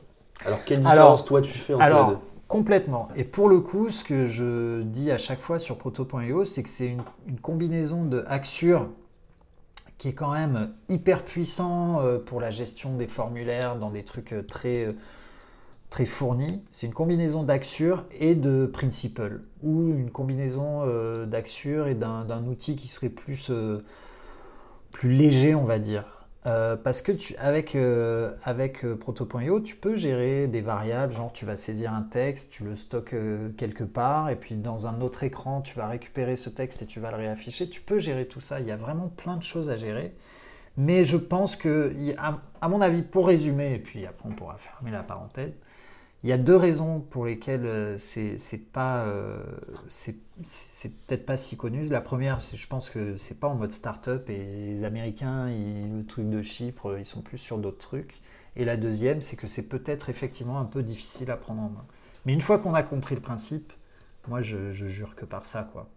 [0.47, 2.20] Alors, quelle Alors- différence, toi, tu fais entre Alors, les deux?
[2.49, 3.11] Complètement.
[3.14, 6.68] Et pour le coup, ce que je dis à chaque fois sur proto.io, c'est que
[6.68, 8.90] c'est une, combinaison de Axure
[9.99, 14.32] qui est quand même hyper puissant euh, pour la gestion des formulaires dans des trucs
[14.32, 14.92] euh, très, euh,
[15.90, 16.64] très fournis.
[16.70, 20.86] C'est une combinaison d'Axure et de Principle, ou une combinaison
[21.26, 23.51] d'Axure et d'un outil qui serait plus
[25.03, 26.17] léger, on va dire.
[26.47, 31.32] Euh, parce que tu, avec, euh, avec euh, Proto.io, tu peux gérer des variables, genre
[31.32, 33.16] tu vas saisir un texte, tu le stockes
[33.57, 37.01] quelque part, et puis dans un autre écran, tu vas récupérer ce texte et tu
[37.01, 37.68] vas le réafficher.
[37.68, 40.14] Tu peux gérer tout ça, il y a vraiment plein de choses à gérer.
[40.76, 41.93] Mais je pense que,
[42.61, 45.53] à mon avis, pour résumer, et puis après on pourra fermer la parenthèse,
[46.24, 49.40] il y a deux raisons pour lesquelles euh, c'est pas euh,
[49.88, 50.16] c'est
[51.06, 51.88] peut-être pas si connu.
[51.88, 54.38] La première, c'est je pense que c'est pas en mode start-up et
[54.74, 58.20] les Américains, ils- le truc de Chypre, ils sont plus sur d'autres trucs.
[58.56, 61.84] Et la deuxième, c'est que c'est peut-être effectivement un peu difficile à prendre en main.
[62.26, 63.72] Mais une fois qu'on a compris le principe,
[64.26, 65.88] moi je, jure que par ça quoi.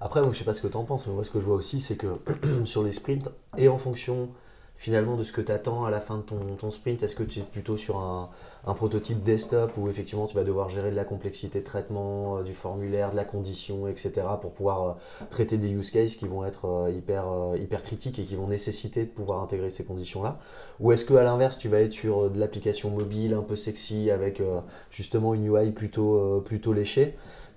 [0.00, 1.44] Après, moi, je sais pas ce que tu en penses, mais moi, ce que je
[1.44, 2.18] vois aussi, c'est que
[2.64, 4.30] sur les sprints, et en fonction
[4.76, 7.40] finalement de ce que tu attends à la fin de ton sprint, est-ce que tu
[7.40, 8.30] es plutôt sur un,
[8.66, 12.42] un prototype desktop où effectivement tu vas devoir gérer de la complexité de traitement, euh,
[12.42, 14.26] du formulaire, de la condition, etc.
[14.40, 14.92] pour pouvoir euh,
[15.30, 17.24] traiter des use cases qui vont être euh, hyper,
[17.56, 20.38] hyper critiques et qui vont nécessiter de pouvoir intégrer ces conditions-là
[20.80, 24.10] Ou est-ce que à l'inverse, tu vas être sur de l'application mobile un peu sexy
[24.10, 24.42] avec
[24.90, 27.16] justement une UI plutôt, plutôt léchée?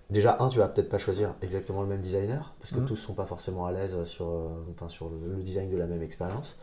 [0.09, 2.85] Déjà, un, tu vas peut-être pas choisir exactement le même designer, parce que Mhm.
[2.85, 4.27] tous sont pas forcément à l'aise sur,
[4.71, 6.57] enfin, sur le, le design de la même expérience.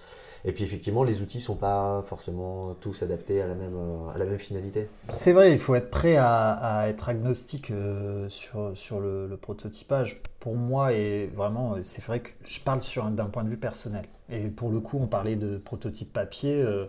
[0.45, 4.18] Et puis effectivement, les outils sont pas forcément tous adaptés à la même, euh, à
[4.18, 4.89] la même finalité.
[5.09, 10.22] C'est vrai, il faut être prêt à, être agnostique euh, sur, sur le, prototypage.
[10.41, 13.57] Pour moi, et vraiment, c'est vrai que je parle sur un- d'un point de vue
[13.57, 14.05] personnel.
[14.30, 16.62] Et pour le coup, on parlait de prototype papier.
[16.62, 16.86] euh,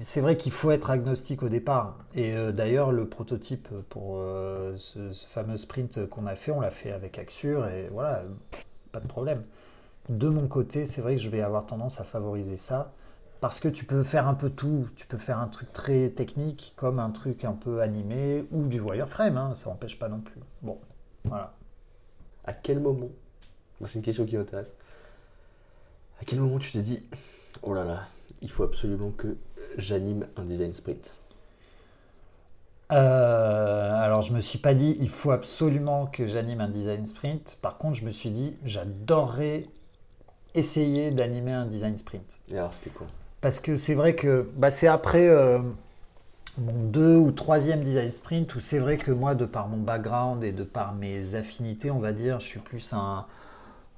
[0.00, 1.98] c'est vrai qu'il faut être agnostique au départ.
[2.14, 4.18] Et d'ailleurs, le prototype pour
[4.78, 8.22] ce fameux sprint qu'on a fait, on l'a fait avec Axure et voilà,
[8.90, 9.42] pas de problème.
[10.10, 12.92] De mon côté, c'est vrai que je vais avoir tendance à favoriser ça.
[13.40, 14.88] Parce que tu peux faire un peu tout.
[14.96, 18.80] Tu peux faire un truc très technique, comme un truc un peu animé, ou du
[18.80, 20.40] wireframe, hein, ça n'empêche pas non plus.
[20.62, 20.78] Bon,
[21.24, 21.54] voilà.
[22.44, 23.08] À quel moment
[23.78, 24.74] Moi, c'est une question qui m'intéresse.
[26.20, 27.04] À quel moment tu t'es dit
[27.62, 28.08] Oh là là,
[28.42, 29.36] il faut absolument que
[29.76, 31.16] j'anime un design sprint?
[32.90, 37.58] Euh, alors, je me suis pas dit, il faut absolument que j'anime un design sprint.
[37.62, 39.68] Par contre, je me suis dit, j'adorerais
[40.54, 42.40] essayer d'animer un design sprint.
[42.50, 43.06] Et alors, c'était quoi?
[43.40, 45.60] Parce que c'est vrai que bah, c'est après euh,
[46.58, 50.44] mon deux ou troisième design sprint où c'est vrai que moi, de par mon background
[50.44, 53.26] et de par mes affinités, on va dire, je suis plus un,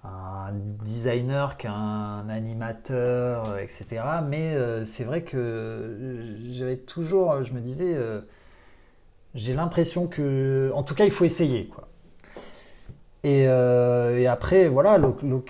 [0.04, 4.02] un designer qu'un animateur, etc.
[4.28, 8.20] Mais euh, c'est vrai que j'avais toujours, je me disais, euh,
[9.34, 11.88] j'ai l'impression que, en tout cas, il faut essayer, quoi.
[13.24, 14.98] Et, euh, et après, voilà,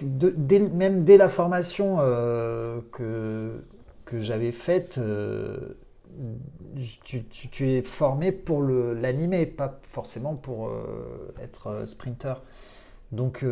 [0.02, 3.64] dès- même dès la formation euh, que,
[4.04, 5.56] que j'avais faite, euh,
[7.04, 10.70] tu, es formé pour l'animer, pas forcément pour
[11.40, 12.34] être sprinter.
[13.12, 13.44] Donc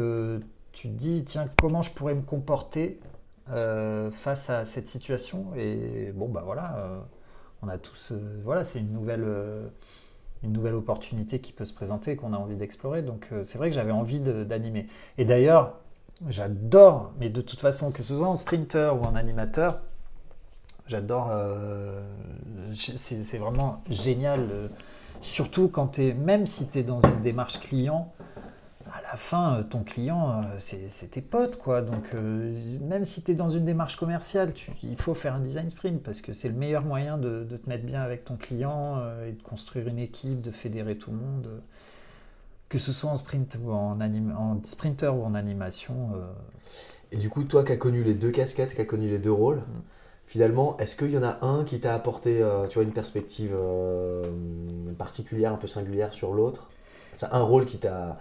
[0.72, 3.00] tu te dis, tiens, comment je pourrais me comporter
[3.46, 5.48] face à cette situation?
[5.56, 7.04] Et bon, bah voilà,
[7.62, 8.12] on a tous,
[8.44, 9.26] voilà, c'est une nouvelle.
[10.42, 13.02] Une nouvelle opportunité qui peut se présenter, qu'on a envie d'explorer.
[13.02, 14.86] Donc euh, c'est vrai que j'avais envie d'animer.
[15.18, 15.78] Et d'ailleurs,
[16.28, 19.80] j'adore, mais de toute façon, que ce soit en sprinter ou en animateur,
[20.86, 21.28] j'adore.
[21.30, 22.02] euh,
[22.74, 24.40] c'est c'est vraiment génial.
[24.50, 24.68] euh,
[25.20, 28.12] surtout quand tu es, même si tu es dans une démarche client,
[28.92, 31.82] à la fin, euh, ton client, euh, c'est tes potes, quoi.
[31.82, 35.40] Donc, euh, même si tu es dans une démarche commerciale, tu- il faut faire un
[35.40, 38.36] design sprint parce que c'est le meilleur moyen de, de te mettre bien avec ton
[38.36, 41.46] client euh, et de construire une équipe, de fédérer tout le monde.
[41.48, 41.58] euh,
[42.68, 46.10] que ce soit en sprint ou en, anim- en sprinter ou en animation.
[47.12, 49.32] Et du coup, toi qui as connu les deux casquettes, qui as connu les deux
[49.32, 49.62] rôles,
[50.26, 53.54] finalement, est-ce qu'il y en a un qui t'a apporté tu vois, une perspective
[54.98, 56.70] particulière, un peu singulière sur l'autre?
[57.12, 58.18] C'est un rôle qui t'a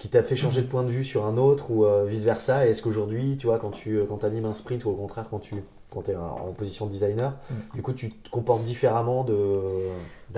[0.00, 2.82] qui t'a fait changer de point de vue sur un autre ou vice versa est-ce
[2.82, 5.54] qu'aujourd'hui, tu vois, quand tu quand animes un sprint ou au contraire quand tu
[5.90, 7.54] quand es en position de designer, Mm.
[7.76, 9.60] du coup, tu te comportes différemment de.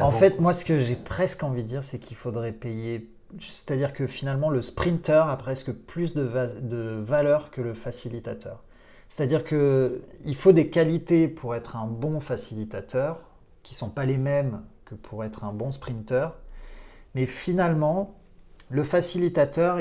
[0.01, 3.09] En fait, moi, ce que j'ai presque envie de dire, c'est qu'il faudrait payer.
[3.39, 8.63] C'est-à-dire que finalement, le sprinter a presque plus de, va- de valeur que le facilitateur.
[9.11, 13.21] C'est-à-dire qu'il faut des qualités pour être un bon facilitateur,
[13.63, 16.29] qui ne sont pas les mêmes que pour être un bon sprinter.
[17.15, 18.15] Mais finalement,
[18.73, 19.81] le facilitateur,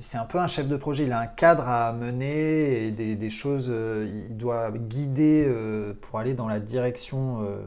[0.00, 1.04] c'est un peu un chef de projet.
[1.04, 3.68] Il a un cadre à mener et des, choses.
[3.70, 7.60] euh, il doit guider euh, pour aller dans la direction, euh,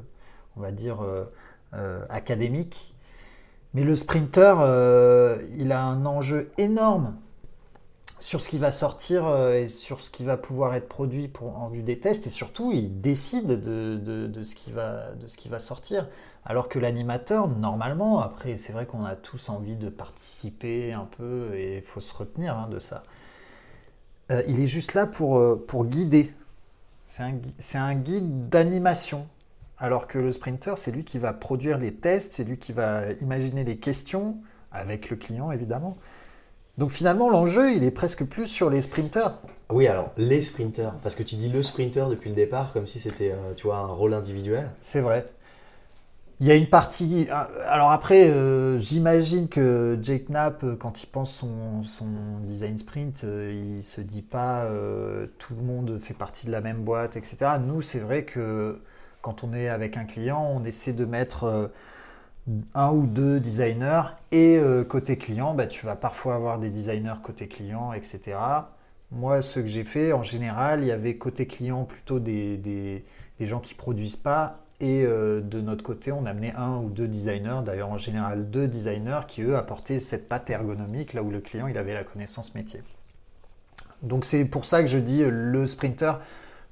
[0.58, 1.00] on va dire,
[2.10, 2.94] académique.
[3.74, 4.58] Mais le sprinter,
[5.56, 7.16] il a un enjeu énorme
[8.20, 11.82] sur ce qui va sortir et sur ce qui va pouvoir être produit en vue
[11.82, 14.72] des tests et surtout il décide de ce qui
[15.50, 16.10] va sortir.
[16.46, 21.54] Alors que l'animateur, normalement, après c'est vrai qu'on a tous envie de participer un peu
[21.56, 23.04] et il faut se retenir hein, de ça.
[24.32, 26.34] Euh, il est juste là pour, euh, pour guider.
[27.08, 27.36] C'est un,
[27.76, 29.28] un guide d'animation.
[29.78, 33.12] Alors que le sprinter, c'est lui qui va produire les tests, c'est lui qui va
[33.14, 34.38] imaginer les questions,
[34.72, 35.98] avec le client évidemment.
[36.78, 39.34] Donc finalement, l'enjeu, il est presque plus sur les sprinters.
[39.70, 43.00] Oui, alors les sprinters, parce que tu dis le sprinter depuis le départ, comme si
[43.00, 44.70] c'était, euh, tu vois, un rôle individuel.
[44.80, 45.26] C'est vrai.
[46.42, 47.28] Il y a une partie.
[47.30, 51.82] Euh, alors après, euh, j'imagine que Jake Knapp, quand il pense son,
[52.44, 54.68] design sprint, il se dit pas
[55.38, 57.38] tout le monde fait partie de la même boîte, etc.
[57.66, 58.82] Nous, c'est vrai que
[59.22, 61.72] quand on est avec un client, on essaie de mettre
[62.74, 67.22] un ou deux designers et euh, côté client, bah, tu vas parfois avoir des designers
[67.24, 68.38] côté client, etc.
[69.12, 73.04] Moi, ce que j'ai fait, en général, il y avait côté client plutôt des, des,
[73.40, 77.08] des gens qui produisent pas et euh, de notre côté, on amenait un ou deux
[77.08, 81.40] designers, d'ailleurs en général deux designers qui eux apportaient cette patte ergonomique là où le
[81.40, 82.82] client il avait la connaissance métier.
[84.02, 86.20] Donc c'est pour ça que je dis le sprinter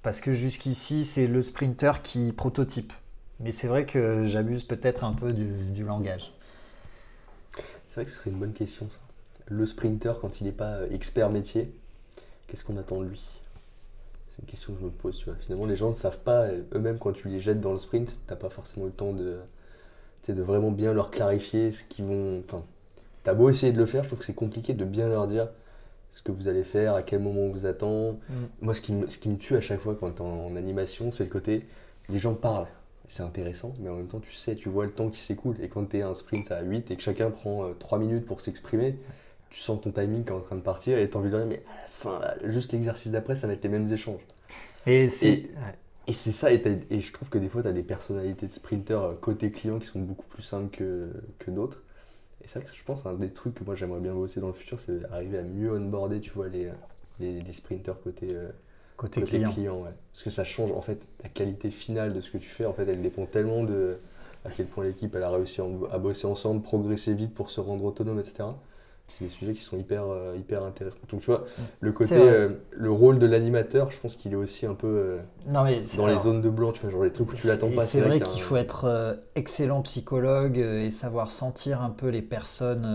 [0.01, 2.91] parce que jusqu'ici c'est le sprinter qui prototype.
[3.39, 6.33] Mais c'est vrai que j'abuse peut-être un peu du, langage.
[7.87, 8.99] C'est vrai que ce serait une bonne question, ça.
[9.45, 11.73] Le sprinter, quand il n'est pas expert métier,
[12.47, 13.41] qu'est-ce qu'on attend de lui?
[14.39, 15.35] C'est une question que je me pose, tu vois.
[15.39, 18.17] Finalement, les gens ne savent pas, eux-mêmes, quand tu les jettes dans le sprint, tu
[18.29, 19.37] n'as pas forcément le temps de,
[20.27, 22.41] de vraiment bien leur clarifier ce qu'ils vont.
[22.45, 22.63] Enfin,
[23.23, 25.27] tu as beau essayer de le faire, je trouve que c'est compliqué de bien leur
[25.27, 25.49] dire
[26.11, 28.13] ce que vous allez faire, à quel moment on vous attend.
[28.13, 28.33] Mm.
[28.61, 30.55] Moi, ce qui, me, ce qui me tue à chaque fois quand tu es en
[30.55, 31.65] animation, c'est le côté
[32.07, 32.67] les gens parlent
[33.09, 35.55] c'est intéressant, mais en même temps, tu sais, tu vois le temps qui s'écoule.
[35.61, 38.25] Et quand tu es un sprint à 8 et que chacun prend 3 euh, minutes
[38.27, 38.97] pour s'exprimer,
[39.49, 41.37] tu sens ton timing qui est en train de partir et tu as envie de
[41.37, 44.21] dire, mais à la fin, juste l'exercice d'après, ça va être les mêmes échanges.
[44.85, 45.43] Et c'est.
[46.07, 48.51] Et, c'est ça, et, et, je trouve que des fois, tu as des personnalités de
[48.51, 51.83] sprinters euh, côté client qui sont beaucoup plus simples que, que d'autres.
[52.43, 54.47] Et c'est vrai que je pense un des trucs que moi j'aimerais bien bosser dans
[54.47, 56.71] le futur, c'est arriver à mieux onboarder, tu vois, les,
[57.19, 58.49] les, les sprinters côté, euh,
[58.99, 59.85] Côté, client.
[60.11, 62.73] Parce que ça change, en fait, la qualité finale de ce que tu fais, en
[62.73, 63.97] fait, elle dépend tellement de
[64.43, 67.85] à quel point l'équipe elle a réussi à bosser ensemble, progresser vite pour se rendre
[67.85, 68.49] autonome, etc.
[69.09, 70.97] C'est des sujets qui sont hyper, euh, hyper intéressants.
[71.09, 71.45] Donc tu vois,
[71.81, 75.17] le côté, euh, le rôle de l'animateur, je pense qu'il est aussi un peu euh,
[75.47, 77.71] non, mais dans les zones de blanc, tu vois, genre les trucs où tu l'attends
[77.71, 77.83] pas.
[77.83, 82.87] C'est vrai qu'il faut être excellent psychologue et savoir sentir un peu les personnes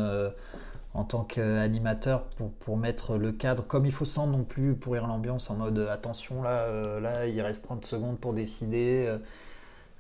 [0.95, 5.09] en tant qu'animateur pour, pour, mettre le cadre comme il faut sans non plus pourrir
[5.09, 6.69] l'ambiance en mode attention là,
[7.01, 9.13] là il reste 30 secondes pour décider.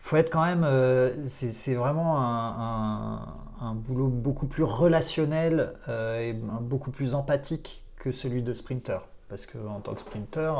[0.04, 3.20] Faut être quand même, euh, c'est vraiment un,
[3.60, 9.00] un, boulot beaucoup plus relationnel euh, et beaucoup plus empathique que celui de sprinter.
[9.28, 10.52] Parce que en tant que sprinter,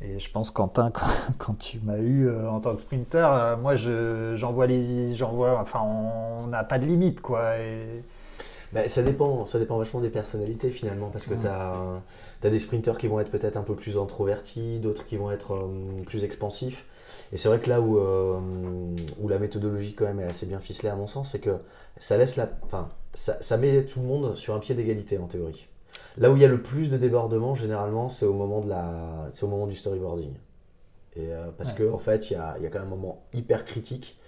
[0.00, 1.06] et je pense Quentin, quand,
[1.38, 6.64] quand tu m'as eu en tant que sprinter, moi j'envoie les, j'envoie, enfin on n'a
[6.64, 7.58] pas de limite quoi.
[7.58, 8.02] Et,
[8.72, 12.98] bah, ça, dépend, ça dépend vachement des personnalités finalement, parce que tu as, des sprinters
[12.98, 16.86] qui vont être peut-être un peu plus introvertis, d'autres qui vont être euh, plus expansifs.
[17.32, 18.40] Et c'est vrai que là où, euh,
[19.20, 21.58] où la méthodologie quand même est assez bien ficelée à mon sens, c'est que
[21.96, 25.26] ça laisse la, enfin, ça, ça, met tout le monde sur un pied d'égalité en
[25.26, 25.68] théorie.
[26.18, 29.30] Là où il y a le plus de débordements, généralement, c'est au moment de la,
[29.32, 30.32] c'est au moment du storyboarding.
[31.16, 33.22] Et euh, parce qu'en en fait, il y a, y a quand même un moment
[33.32, 34.18] hyper critique,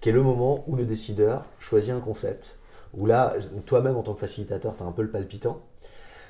[0.00, 2.58] qui est le moment où le décideur choisit un concept
[2.94, 3.34] où là,
[3.66, 5.62] toi-même en tant que facilitateur, tu as un peu le palpitant.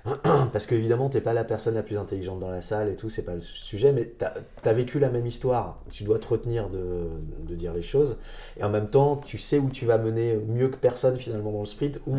[0.53, 3.11] Parce qu'évidemment, tu n'es pas la personne la plus intelligente dans la salle et tout,
[3.11, 5.78] c'est pas le sujet, mais tu as, vécu la même histoire.
[5.90, 7.09] Tu dois te retenir de,
[7.46, 8.16] de, dire les choses.
[8.59, 11.61] Et en même temps, tu sais où tu vas mener mieux que personne finalement dans
[11.61, 12.16] le sprint, où,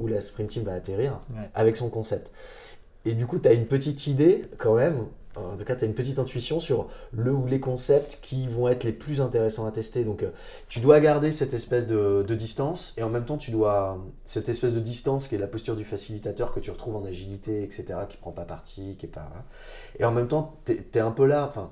[0.00, 1.20] où, la sprint team va atterrir
[1.54, 2.32] avec son concept.
[3.04, 5.06] Et du coup, tu as une petite idée quand même
[5.52, 8.68] en tout cas, tu as une petite intuition sur le ou les concepts qui vont
[8.68, 10.04] être les plus intéressants à tester.
[10.04, 10.30] Donc, euh,
[10.68, 13.98] tu dois garder cette espèce de, distance et en même temps, tu dois.
[14.24, 17.62] Cette espèce de distance qui est la posture du facilitateur que tu retrouves en agilité,
[17.62, 19.30] etc., qui prend pas parti, qui est pas.
[19.36, 19.42] Hein.
[19.98, 21.46] Et en même temps, tu es, un peu là.
[21.46, 21.70] Enfin,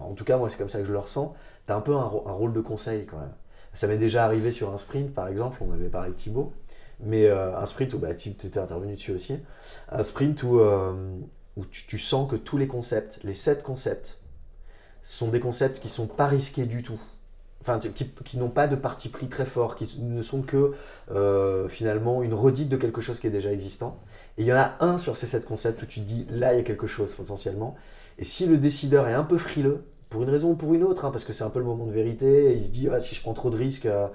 [0.00, 1.34] en tout cas, moi, c'est comme ça que je le ressens.
[1.66, 3.32] Tu as un peu un, rôle de conseil quand même.
[3.72, 6.54] Ça m'est déjà arrivé sur un sprint, par exemple, on avait parlé de Thibaut,
[7.00, 9.38] mais euh, un sprint où bah, tu étais intervenu dessus aussi.
[9.90, 10.60] Un sprint où.
[10.60, 10.94] Euh,
[11.56, 14.18] où tu, sens que tous les concepts, les sept concepts,
[15.02, 17.00] sont des concepts qui sont pas risqués du tout.
[17.60, 20.74] Enfin, qui, n'ont pas de parti pris très fort, qui ne sont que
[21.10, 23.98] euh, finalement une redite de quelque chose qui est déjà existant.
[24.38, 26.52] Et il y en a un sur ces sept concepts où tu te dis là
[26.54, 27.74] il y a quelque chose potentiellement.
[28.18, 31.04] Et si le décideur est un peu frileux, pour une raison ou pour une autre,
[31.04, 32.54] hein, parce que c'est un peu le moment de vérité.
[32.56, 34.06] il se dit, ah, si je prends trop de risques, euh,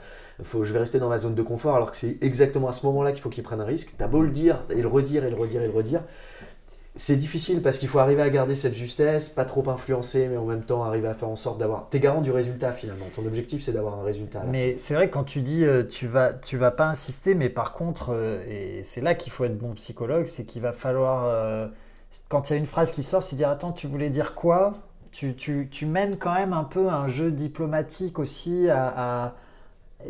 [0.42, 2.86] faut, je vais rester dans ma zone de confort, alors que c'est exactement à ce
[2.86, 3.96] moment-là qu'il faut qu'il prenne un risque.
[3.98, 6.02] T'as beau le dire, et le redire, et le redire, et le redire.
[6.96, 10.46] C'est difficile parce qu'il faut arriver à garder cette justesse, pas trop influencer, mais en
[10.46, 11.88] même temps arriver à faire en sorte d'avoir.
[11.90, 13.06] T'es garant du résultat finalement.
[13.16, 14.44] Ton objectif c'est d'avoir un résultat.
[14.48, 17.72] Mais c'est vrai quand tu dis euh, tu vas tu vas pas insister, mais par
[17.72, 21.70] contre euh, et c'est là qu'il faut être bon psychologue, c'est qu'il va falloir
[22.28, 24.74] quand il y a une phrase qui sort, c'est dire attends tu voulais dire quoi?
[25.12, 29.36] Tu, tu, tu, mènes quand même un peu un jeu diplomatique aussi à,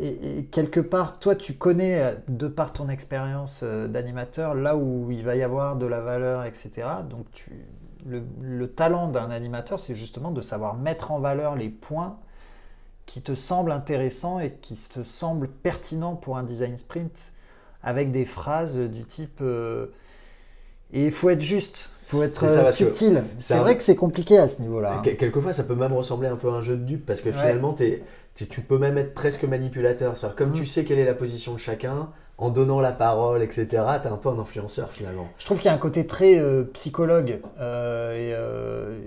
[0.00, 5.24] et, quelque part, toi, tu connais, de par ton expérience euh, d'animateur, là où il
[5.24, 6.70] va y avoir de la valeur, etc.
[7.08, 7.66] Donc, tu,
[8.06, 12.18] le, le talent d'un animateur, c'est justement de savoir mettre en valeur les points
[13.06, 17.32] qui te semblent intéressants et qui te semblent pertinents pour un design sprint,
[17.82, 19.86] avec des phrases du type euh,
[20.92, 23.24] et il faut être juste, il faut être euh, subtil.
[23.38, 24.98] C'est vrai que c'est compliqué à ce niveau-là.
[24.98, 25.02] Hein.
[25.02, 27.72] Quelquefois, ça peut même ressembler un peu à un jeu de dupe parce que finalement,
[27.72, 28.02] tu
[28.66, 30.16] peux même être presque manipulateur.
[30.16, 30.66] C'est-à-dire, comme tu mm.
[30.66, 34.16] sais quelle est la position de chacun, en donnant la parole, etc., tu es un
[34.16, 35.28] peu un influenceur finalement.
[35.38, 37.40] Je trouve qu'il y a un côté très euh, psychologue.
[37.60, 38.98] Euh,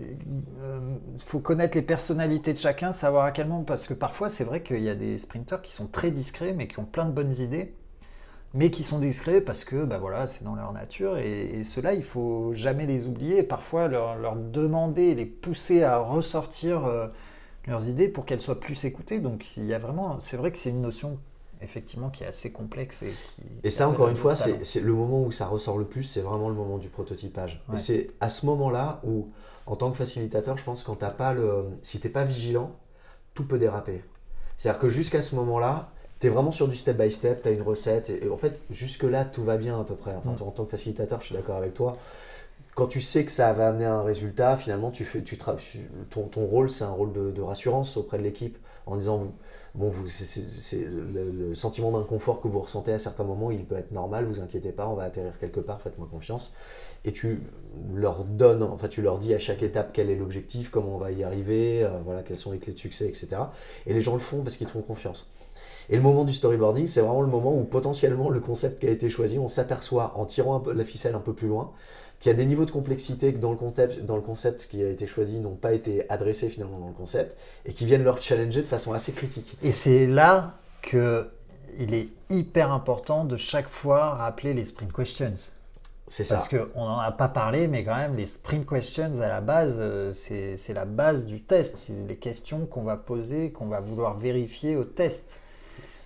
[1.15, 3.63] il faut connaître les personnalités de chacun, savoir à quel moment.
[3.63, 6.67] Parce que parfois, c'est vrai qu'il y a des sprinteurs qui sont très discrets, mais
[6.67, 7.73] qui ont plein de bonnes idées
[8.55, 11.17] mais qui sont discrets parce que bah voilà, c'est dans leur nature.
[11.17, 13.43] Et, ceux-là, il faut jamais les oublier.
[13.43, 17.07] parfois, leur, leur, demander, les pousser à ressortir euh,
[17.67, 19.19] leurs idées pour qu'elles soient plus écoutées.
[19.19, 21.17] Donc, il y a vraiment, c'est vrai que c'est une notion
[21.61, 25.21] effectivement qui est assez complexe et qui et ça encore une fois c'est le moment
[25.21, 28.45] où ça ressort le plus c'est vraiment le moment du prototypage et c'est à ce
[28.45, 29.29] moment là où
[29.65, 32.75] en tant que facilitateur je pense quand t'as pas le si t'es pas vigilant
[33.33, 34.03] tout peut déraper
[34.57, 37.11] c'est à dire que jusqu'à ce moment là tu es vraiment sur du step by
[37.11, 40.15] step, tu as une recette, et, en fait, jusque-là, tout va bien à peu près.
[40.15, 40.47] Enfin, mm.
[40.47, 41.97] En tant que facilitateur, je suis d'accord avec toi.
[42.75, 45.37] Quand tu sais que ça va amener un résultat, finalement, tu fais, tu
[46.09, 49.33] ton, ton rôle, c'est un rôle de, rassurance auprès de l'équipe, en disant, vous,
[49.75, 53.77] bon, vous, c'est, le, le, sentiment d'inconfort que vous ressentez à certains moments, il peut
[53.77, 56.53] être normal, vous inquiétez pas, on va atterrir quelque part, faites-moi confiance.
[57.05, 57.43] Et tu
[57.93, 61.11] leur donnes, enfin tu leur dis à chaque étape quel est l'objectif, comment on va
[61.11, 63.37] y arriver, euh, voilà, quelles sont les clés de succès, etc.
[63.85, 65.27] Et les gens le font parce qu'ils te font confiance.
[65.89, 68.89] Et le moment du storyboarding, c'est vraiment le moment où potentiellement le concept qui a
[68.89, 71.71] été choisi, on s'aperçoit en tirant la ficelle un peu plus loin,
[72.25, 74.83] qu'il y a des niveaux de complexité que dans le, concept, dans le concept qui
[74.83, 78.19] a été choisi n'ont pas été adressés finalement dans le concept et qui viennent leur
[78.19, 79.55] challenger de façon assez critique.
[79.61, 81.29] Et c'est là que
[81.77, 85.35] il est hyper important de chaque fois rappeler les sprint questions.
[86.07, 86.37] C'est ça.
[86.37, 89.77] Parce qu'on n'en a pas parlé, mais quand même, les sprint questions à la base,
[89.79, 91.77] euh, c'est la base du test.
[91.77, 95.41] C'est les questions qu'on va poser, qu'on va vouloir vérifier au test.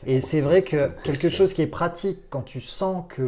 [0.05, 3.22] Et c'est vrai que quelque chose qui est pratique quand tu sens que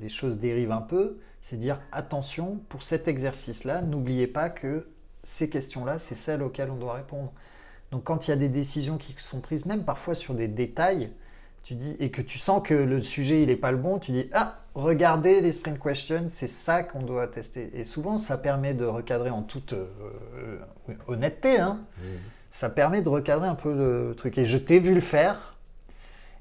[0.00, 4.86] les choses dérivent un peu, c'est dire attention, pour cet exercice-là, n'oubliez pas que
[5.24, 7.32] ces questions-là, c'est celles auxquelles on doit répondre.
[7.90, 11.10] Donc quand il y a des décisions qui sont prises, même parfois sur des détails,
[11.62, 14.12] tu dis, et que tu sens que le sujet il n'est pas le bon, tu
[14.12, 17.70] dis ah regardez les sprint questions, c'est ça qu'on doit tester.
[17.74, 20.58] Et souvent ça permet de recadrer en toute euh,
[21.06, 21.80] honnêteté, hein.
[22.50, 24.38] ça permet de recadrer un peu le truc.
[24.38, 25.56] Et je t'ai vu le faire,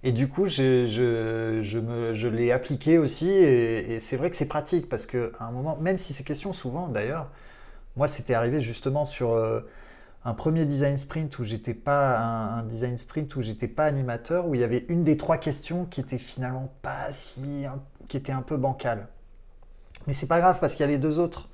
[0.04, 3.30] et du coup, je, je, je, je l'ai appliqué aussi.
[3.30, 6.88] Et, c'est vrai que c'est pratique parce qu'à un moment, même si ces questions, souvent
[6.88, 7.30] d'ailleurs,
[7.95, 9.62] moi, c'était arrivé justement sur euh,
[10.24, 14.56] un premier design sprint où j'étais pas un, design sprint où j'étais pas animateur, où
[14.56, 17.66] il y avait une des trois questions qui était finalement pas si,
[18.08, 19.08] qui était un peu bancale.
[20.08, 21.49] Mais c'est pas grave parce qu'il y a les deux autres.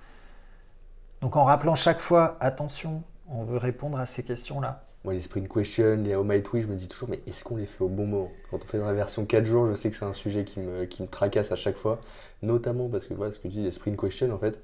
[1.21, 4.86] Donc en rappelant chaque fois, attention, on veut répondre à ces questions-là.
[5.03, 7.55] Moi, les sprint questions, les how my tweet, je me dis toujours, mais est-ce qu'on
[7.55, 8.31] les fait au bon moment?
[8.49, 10.59] Quand on fait dans la version 4 jours, je sais que c'est un sujet qui
[10.59, 12.01] me, qui me tracasse à chaque fois,
[12.41, 14.59] notamment parce que voilà, ce que tu dis, les sprint questions, en fait,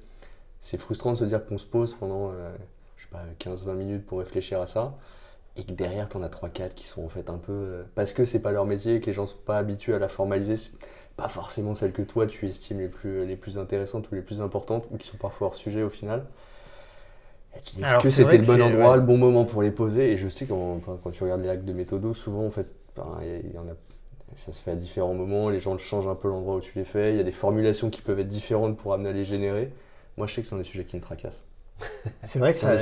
[0.60, 2.52] c'est frustrant de se dire qu'on se pose pendant, euh,
[2.98, 4.96] je sais pas, 15-20 minutes pour réfléchir à ça,
[5.56, 7.52] et que derrière, tu en as 3-4 qui sont en fait un peu.
[7.52, 10.08] Euh, parce que c'est pas leur métier, que les gens sont pas habitués à la
[10.10, 10.56] formaliser,
[11.16, 14.42] pas forcément celles que toi tu estimes les plus, les plus intéressantes ou les plus
[14.42, 16.26] importantes, ou qui sont parfois hors sujet au final.
[17.56, 20.46] Est-ce que c'était le bon endroit, le bon moment pour les poser Et je sais
[20.46, 23.76] quand, quand tu regardes les actes de méthodo, souvent en fait, il y en a,
[24.36, 26.86] ça se fait à différents moments, les gens changent un peu l'endroit où tu les
[26.86, 29.72] fais, il y a des formulations qui peuvent être différentes pour amener à les générer.
[30.18, 31.44] Moi je sais que c'est un des sujets qui me tracassent.
[32.24, 32.78] C'est vrai que ça,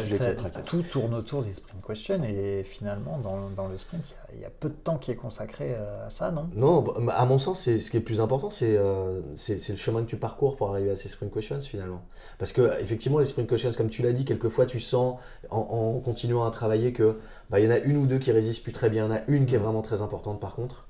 [0.66, 4.50] tout tourne autour des sprint questions et finalement dans, dans le sprint il y, a
[4.50, 6.50] peu de temps qui est consacré euh, à ça, non?
[6.56, 10.10] Non, bah, à mon sens, ce qui est plus important, euh, c'est le chemin que
[10.10, 12.02] tu parcours pour arriver à ces sprint questions finalement.
[12.38, 16.46] Parce que effectivement, les sprint questions, comme tu l'as dit, quelquefois tu sens en, continuant
[16.46, 19.06] à travailler que bah, y en a une ou deux qui résistent plus très bien,
[19.06, 20.86] il y en a une qui est vraiment très importante par contre.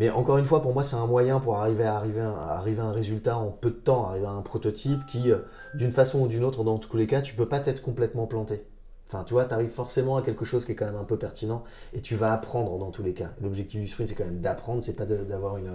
[0.00, 2.80] Mais encore une fois, pour moi, c'est un moyen pour arriver à, arriver, à, arriver
[2.80, 5.40] un résultat en peu de temps, arriver à un prototype qui, euh,
[5.74, 8.64] d'une façon ou d'une autre, dans tous les cas, tu peux pas t'être complètement planté.
[9.06, 11.18] Enfin, tu vois, tu arrives forcément à quelque chose qui est quand même un peu
[11.18, 13.28] pertinent et tu vas apprendre dans tous les cas.
[13.42, 15.70] L'objectif du sprint, c'est quand même d'apprendre, c'est pas d'avoir une,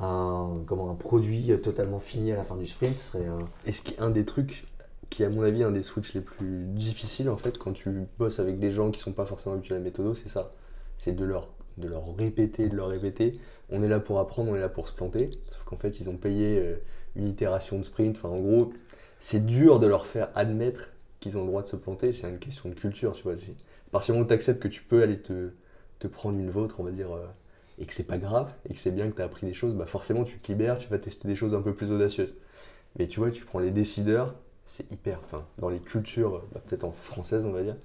[0.00, 3.12] un, comment, un produit totalement fini à la fin du sprint.
[3.14, 4.66] Euh, Et ce qui est un des trucs
[5.08, 8.40] qui à mon avis un des switches les plus difficiles en fait quand tu bosses
[8.40, 10.50] avec des gens qui sont pas forcément habitués à la méthode, c'est ça.
[10.96, 11.48] C'est de leur,
[11.78, 13.38] de leur répéter, de leur répéter.
[13.70, 15.30] On est là pour apprendre, on est là pour se planter.
[15.50, 16.76] Sauf qu'en fait, ils ont payé euh,
[17.16, 18.16] une itération de sprint.
[18.16, 18.72] Enfin, en gros,
[19.18, 22.38] c'est dur de leur faire admettre qu'ils ont le droit de se planter, c'est une
[22.38, 23.34] question de culture, tu vois.
[23.34, 25.50] À partir du moment où tu acceptes que tu peux aller te,
[26.00, 27.24] te prendre une vôtre, on va dire, euh,
[27.78, 29.74] et que c'est pas grave, et que c'est bien que tu as appris des choses,
[29.74, 32.34] bah forcément tu te libères, tu vas tester des choses un peu plus audacieuses.
[32.98, 36.84] Mais tu vois, tu prends les décideurs, c'est hyper, enfin, dans les cultures, bah, peut-être
[36.84, 37.76] en française, on va dire,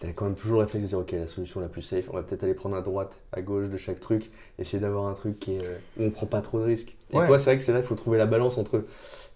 [0.00, 2.06] tu as quand même toujours le réflexe de dire, ok, la solution la plus safe,
[2.10, 5.12] on va peut-être aller prendre à droite, à gauche de chaque truc, essayer d'avoir un
[5.12, 6.96] truc qui est, euh, où on prend pas trop de risques.
[7.10, 8.84] Et toi, c'est vrai que c'est là, il faut trouver la balance entre,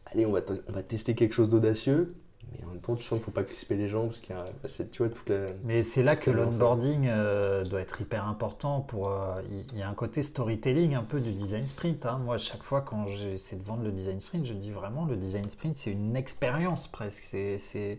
[0.06, 2.08] allez, on va, on va tester quelque chose d'audacieux,
[2.52, 4.34] mais en même temps, tu sens qu'il ne faut pas crisper les gens parce qu'il
[4.34, 5.38] y a, tu vois, toute la.
[5.64, 8.80] Mais c'est là que l'onboarding euh, doit être hyper important.
[8.80, 9.34] Pour, euh,
[9.72, 12.06] il y a un côté storytelling un peu du design sprint.
[12.06, 12.20] Hein.
[12.24, 15.48] Moi, chaque fois quand j'essaie de vendre le design sprint, je dis vraiment le design
[15.50, 17.22] sprint, c'est une expérience presque.
[17.22, 17.98] C'est,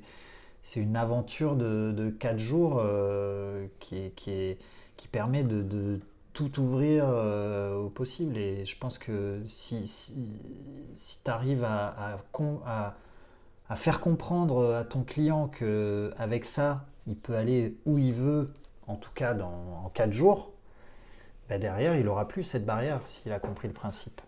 [0.66, 4.58] c'est, une aventure de, de 4 jours euh, qui,
[5.12, 6.00] permet de,
[6.34, 8.38] tout ouvrir au possible.
[8.38, 12.18] Et je pense que si, si, tu arrives à,
[13.76, 18.52] faire comprendre à ton client que avec ça, il peut aller où il veut,
[18.88, 20.52] en tout cas dans, en 4 jours,
[21.50, 24.22] bah derrière, il aura plus cette barrière s'il a compris le principe.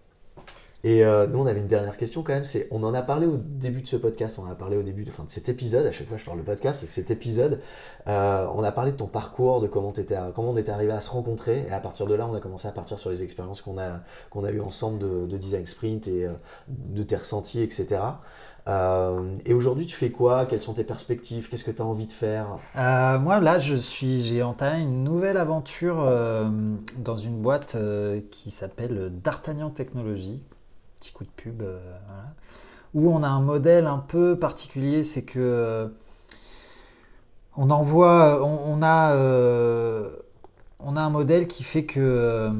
[0.88, 2.46] Et euh, nous, on avait une dernière question quand même.
[2.72, 5.04] On en a parlé au début de ce podcast, on en a parlé au début
[5.04, 5.86] de, de cet épisode.
[5.86, 7.60] À chaque fois, je parle de podcast, c'est cet épisode.
[8.08, 11.66] Euh, on a parlé de ton parcours, de comment, on était arrivé à se rencontrer.
[11.68, 14.00] Et à partir de là, on a commencé à partir sur les expériences qu'on a,
[14.48, 16.32] a eues ensemble de, de, design sprint et euh,
[16.70, 18.00] de tes ressentis, etc.
[19.46, 20.46] Et aujourd'hui, tu fais quoi?
[20.46, 21.50] Quelles sont tes perspectives?
[21.50, 22.58] Qu'est-ce que tu as envie de faire?
[22.76, 26.06] Moi, là, je suis, j'ai entamé une nouvelle aventure
[26.98, 27.78] dans une boîte
[28.30, 30.44] qui s'appelle D'Artagnan Technologies.
[31.00, 32.34] Petit coup de pub, voilà.
[32.94, 35.94] Où on a un modèle un peu particulier, c'est que
[37.56, 39.16] on envoie, on, a,
[40.80, 42.52] on a un modèle qui fait que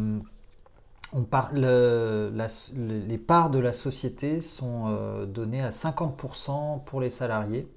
[1.14, 7.68] les parts de la société sont euh, données à 50% pour les salariés.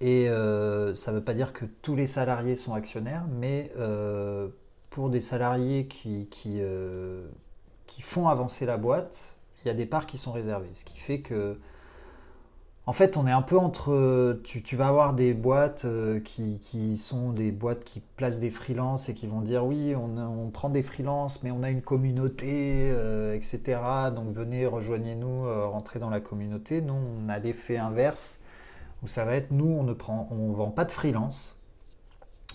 [0.00, 4.48] Et euh, ça ne veut pas dire que tous les salariés sont actionnaires, mais euh,
[4.90, 6.28] pour des salariés qui,
[8.00, 9.33] font avancer la boîte,
[9.64, 10.70] il y a des parts qui sont réservées.
[10.72, 11.58] Ce qui fait que
[12.86, 14.38] en fait, on est un peu entre.
[14.44, 19.14] Tu, vas avoir des boîtes euh, qui, sont des boîtes qui placent des freelances et
[19.14, 23.80] qui vont dire oui, on, prend des freelances, mais on a une communauté, euh, etc.
[24.14, 26.82] Donc venez, rejoignez-nous, euh, rentrez dans la communauté.
[26.82, 28.42] Nous, on a l'effet inverse
[29.02, 31.58] où ça va être nous, on ne prend, on vend pas de freelance.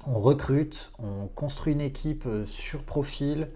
[0.05, 3.49] On recrute, on construit une équipe sur profil.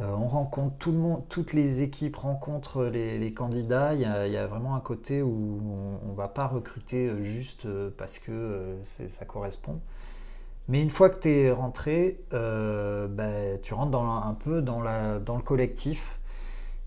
[0.00, 3.94] Euh, on rencontre tout le monde, toutes les équipes rencontrent les, candidats.
[3.94, 5.58] Il y, a, vraiment un côté où
[6.04, 9.80] on ne va pas recruter euh, juste euh, parce que ça correspond.
[10.68, 16.20] Mais une fois que tu es rentré, ben, tu rentres un peu dans, le collectif.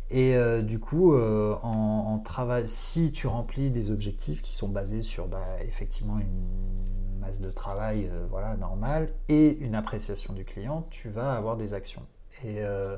[0.09, 2.23] Et du coup, en,
[2.65, 8.09] si tu remplis des objectifs qui sont basés sur bah, effectivement une masse de travail
[8.29, 12.03] voilà, normale et une appréciation du client, tu vas avoir des actions.
[12.43, 12.97] Et euh,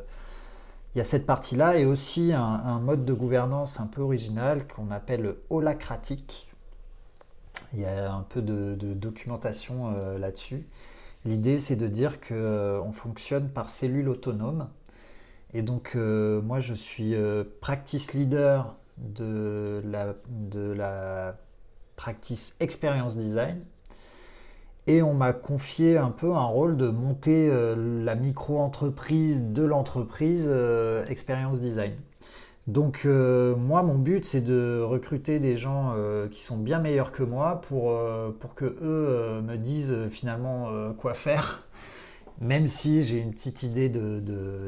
[0.93, 4.91] il y a cette partie-là et aussi un, mode de gouvernance un peu original qu'on
[4.91, 6.51] appelle holacratique.
[7.73, 10.65] Il y a un peu de, documentation euh, là-dessus.
[11.25, 14.69] L'idée, c'est de dire qu'on euh, fonctionne par cellules autonomes.
[15.53, 17.15] Et donc, moi, je suis
[17.61, 21.37] practice leader de la, de la
[21.95, 23.63] practice experience design.
[24.87, 30.47] Et on m'a confié un peu un rôle de monter euh, la micro-entreprise de l'entreprise
[30.47, 31.93] euh, Experience Design.
[32.67, 35.95] Donc euh, moi, mon but, c'est de recruter des gens
[36.29, 37.95] qui sont bien meilleurs que moi pour,
[38.39, 41.67] pour que eux me disent finalement quoi faire.
[42.41, 44.19] Même si j'ai une petite idée de,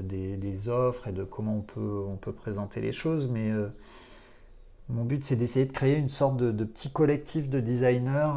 [0.02, 3.52] des, offres et de comment on peut, on peut présenter les choses, mais
[4.90, 8.34] mon but, c'est d'essayer de créer une sorte de, petit collectif de designers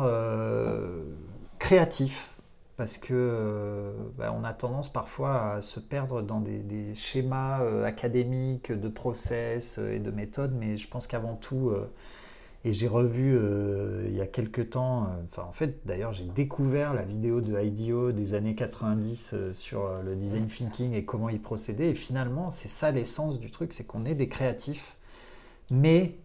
[1.61, 2.41] créatif
[2.81, 7.85] parce que euh, bah, on a tendance parfois à se perdre dans des, schémas euh,
[7.85, 11.75] académiques de process euh, et de méthodes, mais je pense qu'avant tout,
[12.65, 13.39] et j'ai revu
[14.07, 18.13] il y a quelques temps, enfin en fait d'ailleurs j'ai découvert la vidéo de IDEO
[18.13, 22.91] des années 90 sur le design thinking et comment il procédait, et finalement c'est ça
[22.91, 24.97] l'essence du truc, c'est qu'on est des créatifs,
[25.71, 26.17] mais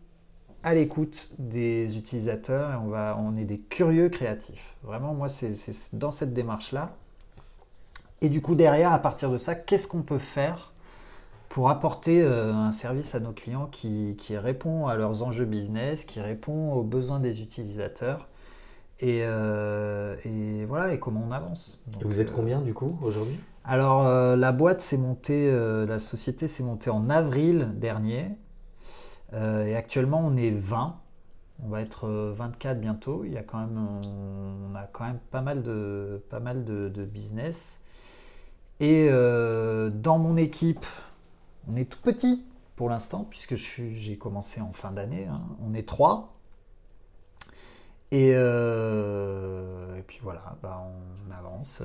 [0.65, 4.75] à l'écoute des utilisateurs et on, va, on est des curieux créatifs.
[4.83, 5.55] Vraiment, moi, c'est
[5.93, 6.95] dans cette démarche-là.
[8.21, 10.73] Et du coup, derrière, à partir de ça, qu'est-ce qu'on peut faire
[11.49, 16.19] pour apporter euh, un service à nos clients qui, répond à leurs enjeux business, qui
[16.19, 18.27] répond aux besoins des utilisateurs
[18.99, 20.15] et, euh,
[20.67, 21.79] voilà, et comment on avance.
[22.01, 23.39] et vous êtes combien du coup aujourd'hui?
[23.63, 24.03] Alors
[24.35, 25.51] la boîte s'est montée,
[25.85, 28.37] la société s'est montée en avril dernier.
[29.35, 30.99] Euh, et actuellement, on est 20.
[31.63, 33.23] On va être 24 euh, bientôt.
[33.25, 37.05] Il y a quand même, on a quand même pas mal de, pas mal de,
[37.05, 37.81] business.
[38.79, 40.85] Et euh, dans mon équipe,
[41.67, 45.27] on est tout petit pour l'instant, puisque j'ai commencé en fin d'année.
[45.27, 45.41] Hein.
[45.61, 46.33] On est trois.
[48.11, 50.85] Et, et puis voilà, bah,
[51.27, 51.81] on avance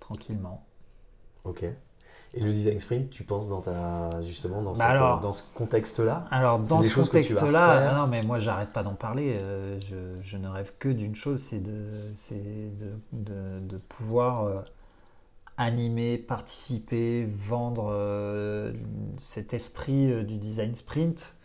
[0.00, 0.64] tranquillement.
[1.44, 1.64] Ok.
[2.34, 6.58] Et le design sprint, tu penses dans ta justement dans, bah dans ce contexte-là Alors
[6.58, 9.36] dans ce contexte-là, non mais moi j'arrête pas d'en parler.
[9.36, 9.78] Euh,
[10.20, 12.12] je, ne rêve que d'une chose, c'est de,
[13.12, 14.60] de, de, pouvoir euh,
[15.56, 18.72] animer, participer, vendre euh,
[19.18, 21.36] cet esprit du design sprint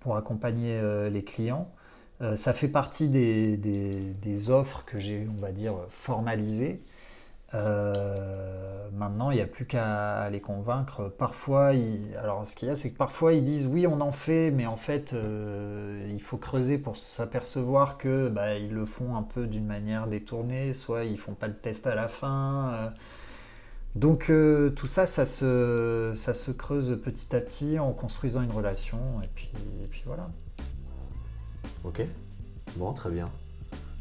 [0.00, 0.80] pour accompagner
[1.10, 1.68] les clients.
[2.36, 6.80] ça fait partie des, des, des offres que j'ai, on va dire, formalisées.
[7.54, 11.08] Euh, maintenant, il n'y a plus qu'à les convaincre.
[11.08, 11.72] Parfois,
[12.18, 14.66] alors ce qu'il y a, c'est que parfois ils disent oui, on en fait, mais
[14.66, 19.46] en fait, euh, il faut creuser pour s'apercevoir que bah, ils le font un peu
[19.46, 22.72] d'une manière détournée, soit ils font pas de test à la fin.
[22.74, 22.88] Euh.
[23.94, 24.30] Donc
[24.76, 29.28] tout ça, ça se, creuse petit à petit en construisant une relation, et
[29.90, 30.28] puis voilà.
[31.84, 32.02] Ok,
[32.76, 33.28] bon, très bien.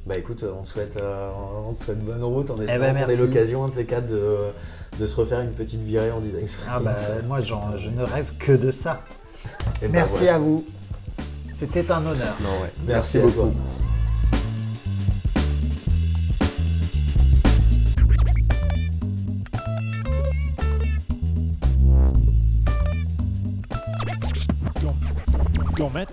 [0.07, 1.29] Bah écoute, on te souhaite, euh,
[1.67, 4.07] on souhaite bonne route en eh ben, espérant qu'on ait l'occasion, un de ces quatre,
[4.07, 4.37] de,
[4.97, 6.95] de, se refaire une petite virée en design Ah bah,
[7.27, 9.03] moi, je ne rêve que de ça.
[9.81, 10.65] Eh ben, Merci à vous.
[11.53, 12.37] C'était un honneur.
[12.41, 12.71] Non, ouais.
[12.85, 13.51] Merci, beaucoup.
[25.75, 26.07] Gourmet